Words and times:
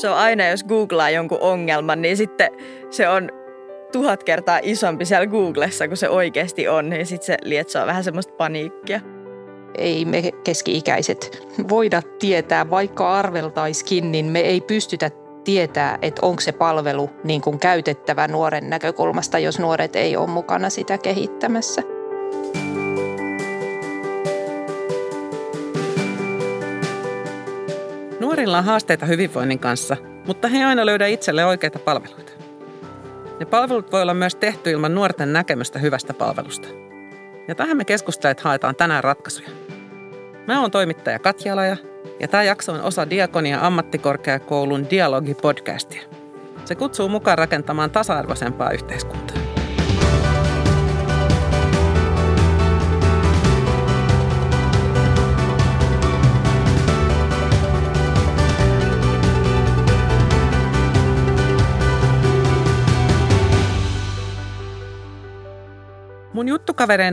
Se 0.00 0.08
on 0.08 0.16
aina, 0.16 0.48
jos 0.48 0.64
googlaa 0.64 1.10
jonkun 1.10 1.40
ongelman, 1.40 2.02
niin 2.02 2.16
sitten 2.16 2.50
se 2.90 3.08
on 3.08 3.30
tuhat 3.92 4.24
kertaa 4.24 4.60
isompi 4.62 5.04
siellä 5.04 5.26
Googlessa 5.26 5.88
kuin 5.88 5.98
se 5.98 6.08
oikeasti 6.08 6.68
on. 6.68 6.92
Ja 6.92 7.06
sitten 7.06 7.26
se 7.26 7.36
lietsoo 7.42 7.86
vähän 7.86 8.04
semmoista 8.04 8.32
paniikkia. 8.36 9.00
Ei 9.78 10.04
me 10.04 10.32
keski-ikäiset 10.44 11.48
voida 11.68 12.02
tietää, 12.18 12.70
vaikka 12.70 13.18
arveltaiskin, 13.18 14.12
niin 14.12 14.26
me 14.26 14.40
ei 14.40 14.60
pystytä 14.60 15.10
tietää, 15.44 15.98
että 16.02 16.26
onko 16.26 16.40
se 16.40 16.52
palvelu 16.52 17.10
niin 17.24 17.40
kuin 17.40 17.58
käytettävä 17.58 18.28
nuoren 18.28 18.70
näkökulmasta, 18.70 19.38
jos 19.38 19.58
nuoret 19.58 19.96
ei 19.96 20.16
ole 20.16 20.26
mukana 20.26 20.70
sitä 20.70 20.98
kehittämässä. 20.98 21.97
Nuorilla 28.38 28.58
on 28.58 28.64
haasteita 28.64 29.06
hyvinvoinnin 29.06 29.58
kanssa, 29.58 29.96
mutta 30.26 30.48
he 30.48 30.64
aina 30.64 30.86
löydä 30.86 31.06
itselle 31.06 31.44
oikeita 31.44 31.78
palveluita. 31.78 32.32
Ne 33.40 33.46
palvelut 33.46 33.92
voi 33.92 34.02
olla 34.02 34.14
myös 34.14 34.34
tehty 34.34 34.70
ilman 34.70 34.94
nuorten 34.94 35.32
näkemystä 35.32 35.78
hyvästä 35.78 36.14
palvelusta. 36.14 36.68
Ja 37.48 37.54
tähän 37.54 37.76
me 37.76 37.84
keskustajat 37.84 38.40
haetaan 38.40 38.76
tänään 38.76 39.04
ratkaisuja. 39.04 39.48
Mä 40.46 40.60
oon 40.60 40.70
toimittaja 40.70 41.18
Katja 41.18 41.56
Laja, 41.56 41.76
ja 42.20 42.28
tämä 42.28 42.42
jakso 42.42 42.72
on 42.72 42.82
osa 42.82 43.10
Diakonia 43.10 43.66
ammattikorkeakoulun 43.66 44.86
Dialogi-podcastia. 44.90 46.02
Se 46.64 46.74
kutsuu 46.74 47.08
mukaan 47.08 47.38
rakentamaan 47.38 47.90
tasa-arvoisempaa 47.90 48.70
yhteiskuntaa. 48.70 49.27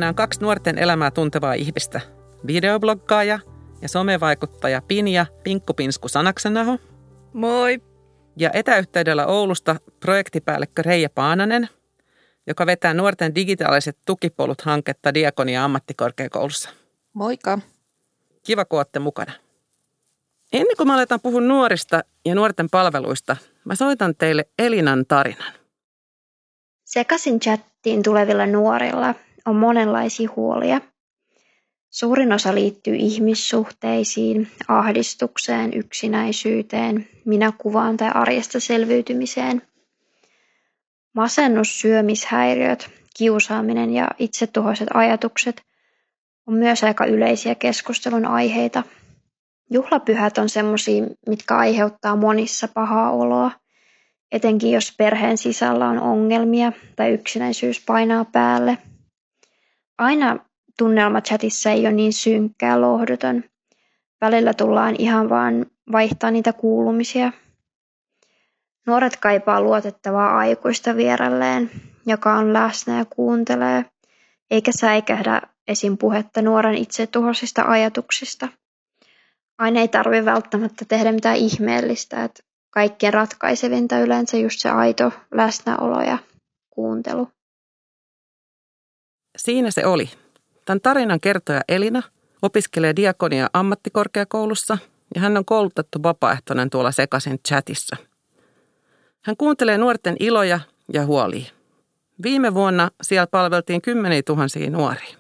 On 0.08 0.16
kaksi 0.16 0.42
nuorten 0.42 0.78
elämää 0.78 1.12
tuntevaa 1.12 1.54
ihmistä. 1.54 2.02
Videobloggaaja 2.48 3.40
ja 3.82 3.90
somevaikuttaja 3.90 4.82
Pinja 4.88 5.26
Pinkkupinsku 5.44 6.08
Sanaksenaho. 6.08 6.78
Moi! 7.34 7.82
Ja 8.38 8.50
etäyhteydellä 8.54 9.26
Oulusta 9.26 9.76
projektipäällikkö 10.00 10.82
Reija 10.82 11.10
Paananen, 11.10 11.70
joka 12.48 12.66
vetää 12.66 12.94
nuorten 12.94 13.36
digitaaliset 13.36 13.98
tukipolut-hanketta 14.06 15.14
Diakonia 15.14 15.64
ammattikorkeakoulussa. 15.64 16.70
Moikka! 17.14 17.60
Kiva, 18.44 18.66
kun 18.66 18.80
olette 18.80 19.00
mukana. 19.00 19.32
Ennen 20.54 20.78
kuin 20.78 20.88
mä 20.88 20.94
aletaan 20.94 21.22
puhua 21.22 21.42
nuorista 21.42 22.04
ja 22.26 22.36
nuorten 22.36 22.70
palveluista, 22.70 23.38
mä 23.66 23.76
soitan 23.76 24.16
teille 24.16 24.46
Elinan 24.60 25.06
tarinan. 25.08 25.54
Sekasin 26.84 27.40
chattiin 27.40 28.04
tulevilla 28.04 28.46
nuorilla 28.46 29.16
on 29.46 29.56
monenlaisia 29.56 30.30
huolia. 30.36 30.82
Suurin 31.90 32.34
osa 32.34 32.56
liittyy 32.56 32.96
ihmissuhteisiin, 32.96 34.48
ahdistukseen, 34.68 35.74
yksinäisyyteen, 35.74 37.08
minäkuvaan 37.26 37.98
tai 37.98 38.12
arjesta 38.14 38.60
selviytymiseen. 38.60 39.62
Masennus, 41.14 41.82
syömishäiriöt, 41.82 42.90
kiusaaminen 43.18 43.94
ja 43.94 44.08
itsetuhoiset 44.20 44.88
ajatukset 44.94 45.62
on 46.48 46.54
myös 46.54 46.84
aika 46.84 47.06
yleisiä 47.06 47.56
keskustelun 47.56 48.26
aiheita. 48.26 48.84
Juhlapyhät 49.72 50.38
on 50.38 50.50
sellaisia, 50.50 51.04
mitkä 51.28 51.58
aiheuttaa 51.58 52.16
monissa 52.16 52.68
pahaa 52.68 53.12
oloa– 53.12 53.52
etenkin 54.32 54.72
jos 54.72 54.94
perheen 54.98 55.38
sisällä 55.38 55.88
on 55.90 56.00
ongelmia 56.00 56.72
tai 56.96 57.12
yksinäisyys 57.12 57.84
painaa 57.86 58.26
päälle. 58.26 58.78
Aina 59.98 60.38
tunnelma 60.78 61.22
chatissa 61.22 61.70
ei 61.70 61.80
ole 61.80 61.92
niin 61.92 62.14
synkkä 62.14 62.68
ja 62.68 62.82
lohduton. 62.82 63.44
Välillä 64.22 64.54
tullaan 64.54 64.96
ihan 65.00 65.30
vaan 65.30 65.66
vaihtaa 65.92 66.32
niitä 66.32 66.54
kuulumisia. 66.54 67.32
Nuoret 68.88 69.18
kaipaa 69.18 69.62
luotettavaa 69.62 70.38
aikuista 70.38 70.96
vierelleen, 70.96 71.72
joka 72.06 72.34
on 72.34 72.54
läsnä 72.54 72.98
ja 72.98 73.06
kuuntelee, 73.06 73.86
eikä 74.52 74.72
säikähdä 74.80 75.42
esim. 75.68 75.98
puhetta 75.98 76.42
nuoren 76.42 76.78
itsetuhoisista 76.78 77.64
ajatuksista. 77.68 78.48
Aina 79.58 79.80
ei 79.80 79.88
tarvi 79.88 80.26
välttämättä 80.26 80.86
tehdä 80.86 81.12
mitään 81.12 81.38
ihmeellistä, 81.38 82.24
että 82.24 82.44
kaikkein 82.70 83.14
ratkaisevinta 83.14 84.00
yleensä 84.00 84.38
just 84.38 84.60
se 84.60 84.70
aito 84.70 85.12
läsnäolo 85.32 86.02
ja 86.02 86.18
kuuntelu. 86.70 87.30
Siinä 89.46 89.72
se 89.72 89.86
oli. 89.86 90.10
Tämän 90.66 90.82
tarinan 90.82 91.20
kertoja 91.20 91.62
Elina 91.68 92.04
opiskelee 92.42 92.96
diakonia 92.96 93.48
ammattikorkeakoulussa 93.54 94.78
ja 95.16 95.22
hän 95.22 95.38
on 95.38 95.46
koulutettu 95.46 96.04
vapaaehtoinen 96.04 96.70
tuolla 96.70 96.92
sekaisin 96.92 97.40
chatissa. 97.48 97.96
Hän 99.22 99.38
kuuntelee 99.38 99.78
nuorten 99.78 100.16
iloja 100.20 100.60
ja 100.94 101.06
huolia. 101.06 101.52
Viime 102.24 102.54
vuonna 102.54 102.92
siellä 103.02 103.28
palveltiin 103.28 103.82
kymmeniä 103.82 104.22
tuhansia 104.26 104.70
nuoria. 104.70 105.18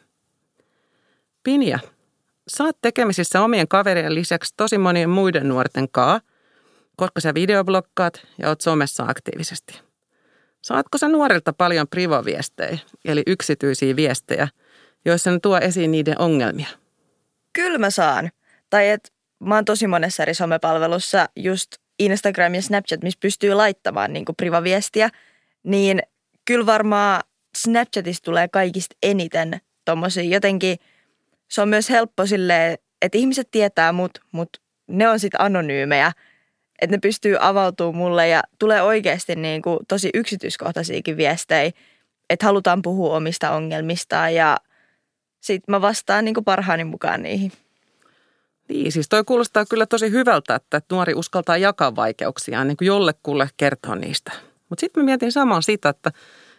Pinja, 1.44 1.80
saat 2.47 2.78
tekemisissä 2.81 3.41
omien 3.41 3.68
kaverien 3.68 4.16
lisäksi 4.16 4.53
tosi 4.58 4.78
monien 4.78 5.09
muiden 5.09 5.47
nuorten 5.47 5.90
kaa– 5.91 6.22
koska 6.96 7.22
sä 7.22 7.34
videoblokkaat 7.34 8.28
ja 8.38 8.50
oot 8.50 8.62
somessa 8.62 9.03
aktiivisesti. 9.08 9.81
Saatko 10.66 10.98
sä 10.98 11.08
nuorilta 11.08 11.53
paljon 11.53 11.88
privaviestejä, 11.88 12.78
eli 13.06 13.24
yksityisiä 13.28 13.96
viestejä, 13.96 14.48
joissa 15.06 15.31
ne 15.31 15.40
tuo 15.40 15.58
esiin 15.58 15.92
niiden 15.92 16.22
ongelmia? 16.22 16.68
Kyllä 17.53 17.78
mä 17.78 17.90
saan. 17.90 18.31
Tai 18.70 18.90
että 18.90 19.09
mä 19.40 19.56
oon 19.56 19.66
tosi 19.66 19.88
monessa 19.88 20.24
eri 20.24 20.34
somepalvelussa, 20.34 21.30
just 21.36 21.68
Instagram 22.00 22.53
ja 22.53 22.62
Snapchat, 22.62 23.03
missä 23.03 23.18
pystyy 23.22 23.53
laittamaan 23.53 24.14
niin 24.14 24.26
privaviestiä, 24.38 25.09
niin 25.64 26.02
kyllä 26.46 26.66
varmaan 26.66 27.24
Snapchatista 27.58 28.26
tulee 28.26 28.47
kaikista 28.47 28.96
eniten 29.03 29.62
tommosia. 29.86 30.24
Jotenkin 30.24 30.78
se 31.52 31.62
on 31.62 31.70
myös 31.70 31.90
helppo 31.90 32.26
silleen, 32.26 32.78
että 33.02 33.18
ihmiset 33.18 33.47
tietää 33.52 33.92
mut, 33.92 34.12
mutta 34.32 34.59
ne 34.88 35.09
on 35.09 35.20
sitten 35.20 35.42
anonyymejä– 35.42 36.12
että 36.81 36.96
ne 36.96 37.00
pystyy 37.00 37.38
avautumaan 37.40 37.96
mulle 37.96 38.28
ja 38.28 38.41
tulee 38.59 38.81
oikeasti 38.81 39.36
niin 39.36 39.62
kuin 39.62 39.80
tosi 39.88 40.09
yksityiskohtaisiakin 40.13 41.18
viestejä, 41.18 41.72
että 42.30 42.46
halutaan 42.46 42.81
puhua 42.81 43.16
omista 43.16 43.52
ongelmistaan 43.52 44.36
ja 44.36 44.58
sitten 45.41 45.74
mä 45.74 45.81
vastaan 45.81 46.25
niin 46.25 46.34
kuin 46.34 46.46
parhaani 46.46 46.84
mukaan 46.84 47.24
niihin. 47.24 47.52
Niin, 48.69 48.91
siis 48.91 49.09
toi 49.09 49.24
kuulostaa 49.24 49.66
kyllä 49.66 49.85
tosi 49.85 50.12
hyvältä, 50.12 50.56
että 50.56 50.81
nuori 50.91 51.14
uskaltaa 51.14 51.58
jakaa 51.58 51.96
vaikeuksiaan, 51.96 52.68
niin 52.68 52.78
kuin 52.78 52.85
jollekulle 52.85 53.50
kertoa 53.58 53.96
niistä. 53.96 54.31
Mutta 54.69 54.81
sitten 54.81 55.03
mä 55.03 55.06
mietin 55.06 55.31
samaan 55.31 55.64
sitä, 55.64 55.90
että, 55.90 56.12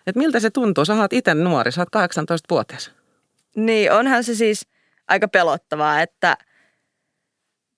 että 0.07 0.19
miltä 0.19 0.41
se 0.41 0.51
tuntuu. 0.51 0.85
Sä 0.85 0.95
oot 0.95 1.13
itse 1.13 1.35
nuori, 1.35 1.73
sä 1.73 1.81
oot 1.81 2.09
18-vuotias. 2.11 2.91
Niin, 3.57 3.93
onhan 3.93 4.25
se 4.25 4.35
siis 4.35 4.67
aika 5.09 5.29
pelottavaa, 5.29 6.03
että 6.03 6.37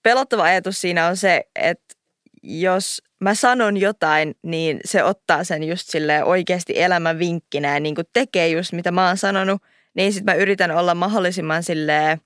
pelottava 0.02 0.42
ajatus 0.42 0.80
siinä 0.80 1.06
on 1.06 1.16
se, 1.16 1.44
että 1.54 1.94
jos 2.42 3.02
mä 3.20 3.34
sanon 3.34 3.76
jotain, 3.76 4.34
niin 4.42 4.80
se 4.84 5.04
ottaa 5.04 5.44
sen 5.44 5.64
just 5.64 5.88
sille 5.90 6.24
oikeasti 6.24 6.80
elämän 6.80 7.18
vinkkinä 7.18 7.74
ja 7.74 7.80
niin 7.80 7.94
kuin 7.94 8.06
tekee 8.12 8.48
just 8.48 8.72
mitä 8.72 8.90
mä 8.90 9.06
oon 9.06 9.16
sanonut, 9.16 9.62
niin 9.94 10.12
sitten 10.12 10.34
mä 10.34 10.40
yritän 10.40 10.70
olla 10.70 10.94
mahdollisimman 10.94 11.62
sille 11.62 12.20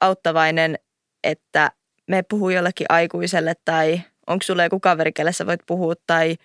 auttavainen, 0.00 0.78
että 1.24 1.70
me 2.08 2.22
puhuu 2.22 2.50
jollekin 2.50 2.86
aikuiselle 2.88 3.54
tai 3.64 4.00
onko 4.26 4.42
sulla 4.42 4.64
joku 4.64 4.80
kaveri, 4.80 5.12
kelle 5.12 5.32
sä 5.32 5.46
voit 5.46 5.60
puhua 5.66 5.94
tai 6.06 6.36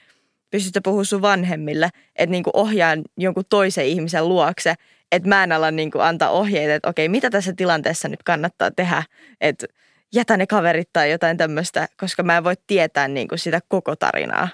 pystytkö 0.49 0.81
puhua 0.83 1.03
sun 1.03 1.21
vanhemmille, 1.21 1.89
että 2.15 2.31
niin 2.31 2.43
ohjaan 2.53 3.01
jonkun 3.17 3.43
toisen 3.49 3.85
ihmisen 3.85 4.27
luokse, 4.29 4.75
että 5.11 5.29
mä 5.29 5.43
en 5.43 5.51
ala 5.51 5.71
niin 5.71 5.91
antaa 5.99 6.29
ohjeita, 6.29 6.75
että 6.75 6.89
okei, 6.89 7.09
mitä 7.09 7.29
tässä 7.29 7.53
tilanteessa 7.57 8.07
nyt 8.07 8.23
kannattaa 8.23 8.71
tehdä, 8.71 9.03
että 9.41 9.67
jätä 10.13 10.38
ne 10.38 10.48
kaverit 10.48 10.89
tai 10.94 11.12
jotain 11.12 11.38
tämmöistä, 11.38 11.88
koska 12.00 12.24
mä 12.24 12.38
en 12.38 12.44
voi 12.44 12.56
tietää 12.68 13.07
niin 13.07 13.27
kuin 13.27 13.39
sitä 13.39 13.62
koko 13.68 13.95
tarinaa. 13.95 14.48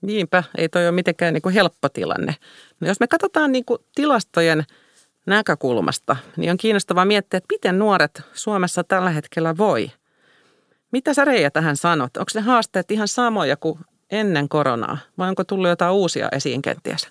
Niinpä, 0.00 0.44
ei 0.58 0.68
toi 0.68 0.86
ole 0.86 0.92
mitenkään 0.92 1.34
niin 1.34 1.42
kuin 1.42 1.54
helppo 1.54 1.88
tilanne. 1.88 2.36
No 2.80 2.88
jos 2.88 3.00
me 3.00 3.06
katsotaan 3.06 3.52
niin 3.52 3.64
kuin 3.64 3.78
tilastojen 3.94 4.64
näkökulmasta, 5.26 6.16
niin 6.36 6.50
on 6.50 6.56
kiinnostavaa 6.56 7.04
miettiä, 7.04 7.38
että 7.38 7.54
miten 7.54 7.78
nuoret 7.78 8.22
Suomessa 8.32 8.84
tällä 8.84 9.10
hetkellä 9.10 9.56
voi. 9.56 9.90
Mitä 10.92 11.14
sä 11.14 11.24
Reija 11.24 11.50
tähän 11.50 11.76
sanot? 11.76 12.16
Onko 12.16 12.30
ne 12.34 12.40
haasteet 12.40 12.90
ihan 12.90 13.08
samoja 13.08 13.56
kuin 13.56 13.78
ennen 14.10 14.48
koronaa 14.48 14.98
vai 15.18 15.28
onko 15.28 15.44
tullut 15.44 15.68
jotain 15.68 15.92
uusia 15.92 16.28
esiin 16.32 16.62
kenties? 16.62 17.08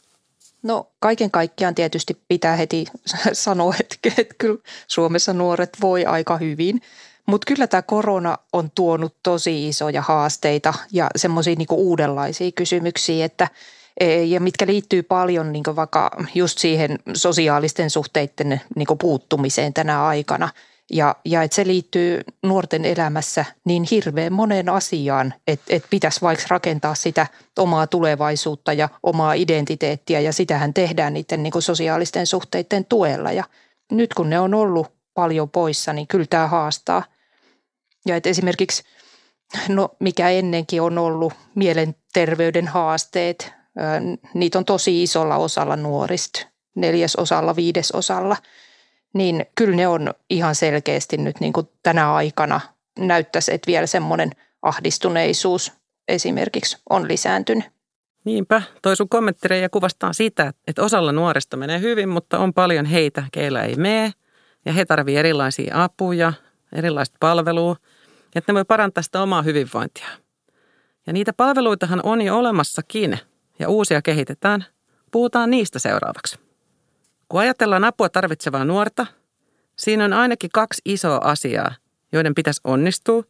No 0.63 0.91
kaiken 0.99 1.31
kaikkiaan 1.31 1.75
tietysti 1.75 2.21
pitää 2.27 2.55
heti 2.55 2.85
sanoa, 3.33 3.73
että, 3.79 4.21
että 4.21 4.35
kyllä 4.37 4.57
Suomessa 4.87 5.33
nuoret 5.33 5.77
voi 5.81 6.05
aika 6.05 6.37
hyvin. 6.37 6.81
Mutta 7.25 7.45
kyllä 7.45 7.67
tämä 7.67 7.81
korona 7.81 8.37
on 8.53 8.71
tuonut 8.75 9.15
tosi 9.23 9.67
isoja 9.67 10.01
haasteita 10.01 10.73
ja 10.91 11.09
semmoisia 11.15 11.55
niinku 11.55 11.75
uudenlaisia 11.75 12.51
kysymyksiä, 12.51 13.25
että 13.25 13.47
e, 13.99 14.23
ja 14.23 14.39
mitkä 14.39 14.67
liittyy 14.67 15.03
paljon 15.03 15.51
niin 15.51 15.63
vaikka 15.75 16.11
just 16.35 16.57
siihen 16.57 16.99
sosiaalisten 17.13 17.89
suhteiden 17.89 18.61
niin 18.75 18.87
puuttumiseen 18.99 19.73
tänä 19.73 20.05
aikana– 20.05 20.49
ja, 20.91 21.15
ja 21.25 21.43
että 21.43 21.55
se 21.55 21.67
liittyy 21.67 22.21
nuorten 22.43 22.85
elämässä 22.85 23.45
niin 23.65 23.83
hirveän 23.91 24.33
moneen 24.33 24.69
asiaan, 24.69 25.33
että, 25.47 25.65
että 25.69 25.87
pitäisi 25.89 26.21
vaikka 26.21 26.45
rakentaa 26.49 26.95
sitä 26.95 27.27
omaa 27.59 27.87
tulevaisuutta 27.87 28.73
ja 28.73 28.89
omaa 29.03 29.33
identiteettiä 29.33 30.19
ja 30.19 30.33
sitähän 30.33 30.73
tehdään 30.73 31.13
niiden 31.13 31.43
niin 31.43 31.53
sosiaalisten 31.59 32.27
suhteiden 32.27 32.85
tuella. 32.85 33.31
Ja 33.31 33.43
nyt 33.91 34.13
kun 34.13 34.29
ne 34.29 34.39
on 34.39 34.53
ollut 34.53 34.87
paljon 35.13 35.49
poissa, 35.49 35.93
niin 35.93 36.07
kyllä 36.07 36.25
tämä 36.29 36.47
haastaa. 36.47 37.03
Ja 38.05 38.15
että 38.15 38.29
esimerkiksi, 38.29 38.83
no 39.69 39.89
mikä 39.99 40.29
ennenkin 40.29 40.81
on 40.81 40.97
ollut 40.97 41.33
mielenterveyden 41.55 42.67
haasteet, 42.67 43.53
niitä 44.33 44.57
on 44.57 44.65
tosi 44.65 45.03
isolla 45.03 45.37
osalla 45.37 45.75
nuorista, 45.75 46.47
neljäsosalla, 46.75 47.55
viidesosalla– 47.55 48.37
niin 49.13 49.45
kyllä 49.55 49.75
ne 49.75 49.87
on 49.87 50.13
ihan 50.29 50.55
selkeästi 50.55 51.17
nyt 51.17 51.39
niin 51.39 51.53
kuin 51.53 51.69
tänä 51.83 52.13
aikana 52.13 52.61
näyttäisi, 52.99 53.53
että 53.53 53.67
vielä 53.67 53.87
semmoinen 53.87 54.31
ahdistuneisuus 54.61 55.71
esimerkiksi 56.07 56.77
on 56.89 57.07
lisääntynyt. 57.07 57.65
Niinpä, 58.23 58.61
toi 58.81 58.95
sun 58.95 59.09
kommenttireja 59.09 59.69
kuvastaa 59.69 60.13
sitä, 60.13 60.53
että 60.67 60.83
osalla 60.83 61.11
nuorista 61.11 61.57
menee 61.57 61.79
hyvin, 61.79 62.09
mutta 62.09 62.39
on 62.39 62.53
paljon 62.53 62.85
heitä, 62.85 63.23
keillä 63.31 63.63
ei 63.63 63.75
mene. 63.75 64.11
Ja 64.65 64.73
he 64.73 64.85
tarvitsevat 64.85 65.19
erilaisia 65.19 65.83
apuja, 65.83 66.33
erilaista 66.73 67.17
palvelua, 67.19 67.75
että 68.35 68.51
ne 68.51 68.55
voi 68.55 68.65
parantaa 68.65 69.01
sitä 69.01 69.21
omaa 69.21 69.41
hyvinvointia. 69.41 70.07
Ja 71.07 71.13
niitä 71.13 71.33
palveluitahan 71.33 72.01
on 72.03 72.21
jo 72.21 72.37
olemassakin 72.37 73.19
ja 73.59 73.69
uusia 73.69 74.01
kehitetään. 74.01 74.65
Puhutaan 75.11 75.49
niistä 75.49 75.79
seuraavaksi. 75.79 76.39
Kun 77.29 77.39
ajatellaan 77.39 77.83
apua 77.83 78.09
tarvitsevaa 78.09 78.65
nuorta, 78.65 79.05
siinä 79.75 80.05
on 80.05 80.13
ainakin 80.13 80.49
kaksi 80.53 80.81
isoa 80.85 81.19
asiaa, 81.23 81.75
joiden 82.11 82.35
pitäisi 82.35 82.61
onnistua, 82.63 83.23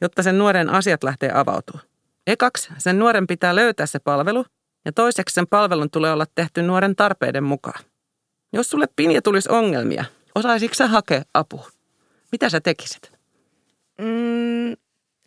jotta 0.00 0.22
sen 0.22 0.38
nuoren 0.38 0.70
asiat 0.70 1.04
lähtee 1.04 1.32
avautumaan. 1.34 1.86
Ekaksi 2.26 2.72
sen 2.78 2.98
nuoren 2.98 3.26
pitää 3.26 3.54
löytää 3.54 3.86
se 3.86 3.98
palvelu 3.98 4.44
ja 4.84 4.92
toiseksi 4.92 5.34
sen 5.34 5.46
palvelun 5.46 5.90
tulee 5.90 6.12
olla 6.12 6.26
tehty 6.34 6.62
nuoren 6.62 6.96
tarpeiden 6.96 7.44
mukaan. 7.44 7.84
Jos 8.52 8.70
sulle 8.70 8.86
Pinja 8.96 9.22
tulisi 9.22 9.52
ongelmia, 9.52 10.04
osaisitko 10.34 10.74
sä 10.74 10.86
hakea 10.86 11.22
apua? 11.34 11.68
Mitä 12.32 12.48
sä 12.48 12.60
tekisit? 12.60 13.12
Mm, 13.98 14.76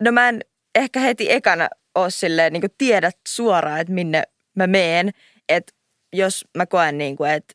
no 0.00 0.12
mä 0.12 0.28
en 0.28 0.40
ehkä 0.74 1.00
heti 1.00 1.32
ekana 1.32 1.68
ole 1.94 2.10
silleen, 2.10 2.52
niin 2.52 2.62
tiedä 2.78 3.10
suoraan, 3.28 3.80
että 3.80 3.92
minne 3.92 4.22
mä 4.54 4.66
meen. 4.66 5.10
Että 5.48 5.72
jos 6.12 6.44
mä 6.56 6.66
koen, 6.66 6.98
niin 6.98 7.16
kuin, 7.16 7.30
että 7.30 7.54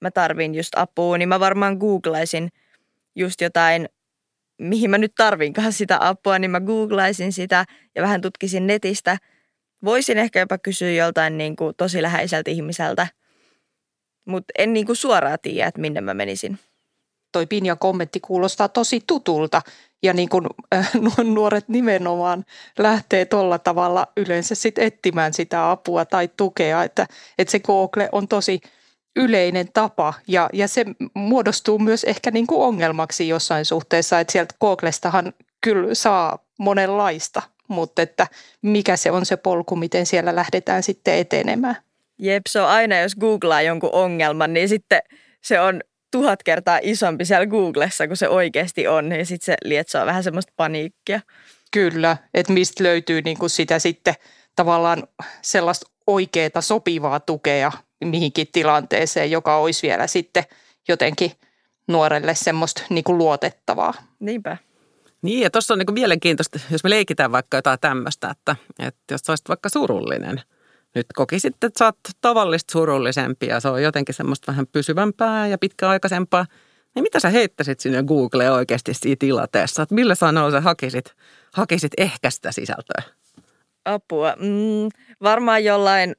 mä 0.00 0.10
tarvin 0.10 0.54
just 0.54 0.72
apua, 0.76 1.18
niin 1.18 1.28
mä 1.28 1.40
varmaan 1.40 1.76
googlaisin 1.76 2.48
just 3.16 3.40
jotain, 3.40 3.88
mihin 4.58 4.90
mä 4.90 4.98
nyt 4.98 5.12
tarvinkaan 5.14 5.72
sitä 5.72 5.98
apua, 6.00 6.38
niin 6.38 6.50
mä 6.50 6.60
googlaisin 6.60 7.32
sitä 7.32 7.64
ja 7.94 8.02
vähän 8.02 8.20
tutkisin 8.20 8.66
netistä. 8.66 9.18
Voisin 9.84 10.18
ehkä 10.18 10.40
jopa 10.40 10.58
kysyä 10.58 10.90
joltain 10.90 11.38
niin 11.38 11.56
kuin 11.56 11.74
tosi 11.76 12.02
läheiseltä 12.02 12.50
ihmiseltä, 12.50 13.06
mutta 14.24 14.52
en 14.58 14.72
niin 14.72 14.86
kuin 14.86 14.96
suoraan 14.96 15.38
tiedä, 15.42 15.68
että 15.68 15.80
minne 15.80 16.00
mä 16.00 16.14
menisin. 16.14 16.58
Toi 17.32 17.46
Pinja 17.46 17.76
kommentti 17.76 18.20
kuulostaa 18.20 18.68
tosi 18.68 19.00
tutulta 19.06 19.62
ja 20.02 20.12
niin 20.12 20.28
kuin 20.28 20.46
äh, 20.74 20.90
nuoret 21.24 21.68
nimenomaan 21.68 22.44
lähtee 22.78 23.24
tuolla 23.24 23.58
tavalla 23.58 24.06
yleensä 24.16 24.54
sit 24.54 24.78
etsimään 24.78 25.34
sitä 25.34 25.70
apua 25.70 26.04
tai 26.04 26.28
tukea, 26.36 26.84
että, 26.84 27.06
että 27.38 27.52
se 27.52 27.60
Google 27.60 28.08
on 28.12 28.28
tosi– 28.28 28.60
yleinen 29.18 29.68
tapa 29.72 30.14
ja, 30.28 30.50
ja 30.52 30.68
se 30.68 30.84
muodostuu 31.14 31.78
myös 31.78 32.04
ehkä 32.04 32.30
niin 32.30 32.46
kuin 32.46 32.60
ongelmaksi 32.60 33.28
jossain 33.28 33.64
suhteessa, 33.64 34.20
että 34.20 34.32
sieltä 34.32 34.54
Googlestahan 34.60 35.32
kyllä 35.60 35.94
saa 35.94 36.38
monenlaista, 36.58 37.42
mutta 37.68 38.02
että 38.02 38.26
mikä 38.62 38.96
se 38.96 39.10
on 39.10 39.26
se 39.26 39.36
polku, 39.36 39.76
miten 39.76 40.06
siellä 40.06 40.36
lähdetään 40.36 40.82
sitten 40.82 41.14
etenemään. 41.14 41.76
Jep, 42.18 42.42
se 42.48 42.60
on 42.60 42.68
aina, 42.68 43.00
jos 43.00 43.16
googlaa 43.16 43.62
jonkun 43.62 43.90
ongelman, 43.92 44.52
niin 44.52 44.68
sitten 44.68 45.02
se 45.44 45.60
on 45.60 45.80
tuhat 46.10 46.42
kertaa 46.42 46.78
isompi 46.82 47.24
siellä 47.24 47.46
Googlessa 47.46 48.06
kuin 48.06 48.16
se 48.16 48.28
oikeasti 48.28 48.88
on, 48.88 49.12
ja 49.12 49.26
sitten 49.26 49.46
se 49.46 49.56
lietsoo 49.64 50.06
vähän 50.06 50.24
semmoista 50.24 50.52
paniikkia. 50.56 51.20
Kyllä, 51.70 52.16
että 52.34 52.52
mistä 52.52 52.84
löytyy 52.84 53.22
niin 53.22 53.38
kuin 53.38 53.50
sitä 53.50 53.78
sitten 53.78 54.14
tavallaan 54.56 55.02
sellaista 55.42 55.86
oikeaa 56.06 56.60
sopivaa 56.60 57.20
tukea 57.20 57.72
mihinkin 58.04 58.46
tilanteeseen, 58.52 59.30
joka 59.30 59.56
olisi 59.56 59.86
vielä 59.86 60.06
sitten 60.06 60.44
jotenkin 60.88 61.32
nuorelle 61.88 62.34
semmoista 62.34 62.82
niin 62.90 63.04
kuin 63.04 63.18
luotettavaa. 63.18 63.94
Niinpä. 64.20 64.56
Niin, 65.22 65.40
ja 65.40 65.50
tuossa 65.50 65.74
on 65.74 65.78
niin 65.78 65.94
mielenkiintoista, 65.94 66.58
jos 66.70 66.84
me 66.84 66.90
leikitään 66.90 67.32
vaikka 67.32 67.56
jotain 67.56 67.80
tämmöistä, 67.80 68.30
että, 68.30 68.56
että 68.78 69.14
jos 69.14 69.28
olisit 69.28 69.48
vaikka 69.48 69.68
surullinen, 69.68 70.42
nyt 70.94 71.06
kokisit, 71.14 71.54
että 71.54 71.78
sä 71.78 71.84
oot 71.84 71.98
tavallista 72.20 72.72
surullisempi 72.72 73.46
ja 73.46 73.60
se 73.60 73.68
on 73.68 73.82
jotenkin 73.82 74.14
semmoista 74.14 74.52
vähän 74.52 74.66
pysyvämpää 74.66 75.46
ja 75.46 75.58
pitkäaikaisempaa, 75.58 76.46
niin 76.94 77.02
mitä 77.02 77.20
sä 77.20 77.28
heittäisit 77.28 77.80
sinne 77.80 78.02
Googleen 78.02 78.52
oikeasti 78.52 78.94
siinä 78.94 79.16
tilanteessa? 79.18 79.82
Että 79.82 79.94
millä 79.94 80.14
sanoilla 80.14 80.50
sä 80.50 80.60
hakisit, 80.60 81.14
hakisit 81.54 81.92
ehkä 81.98 82.30
sitä 82.30 82.52
sisältöä? 82.52 83.02
Apua. 83.84 84.34
Mm, 84.38 84.88
varmaan 85.22 85.64
jollain 85.64 86.14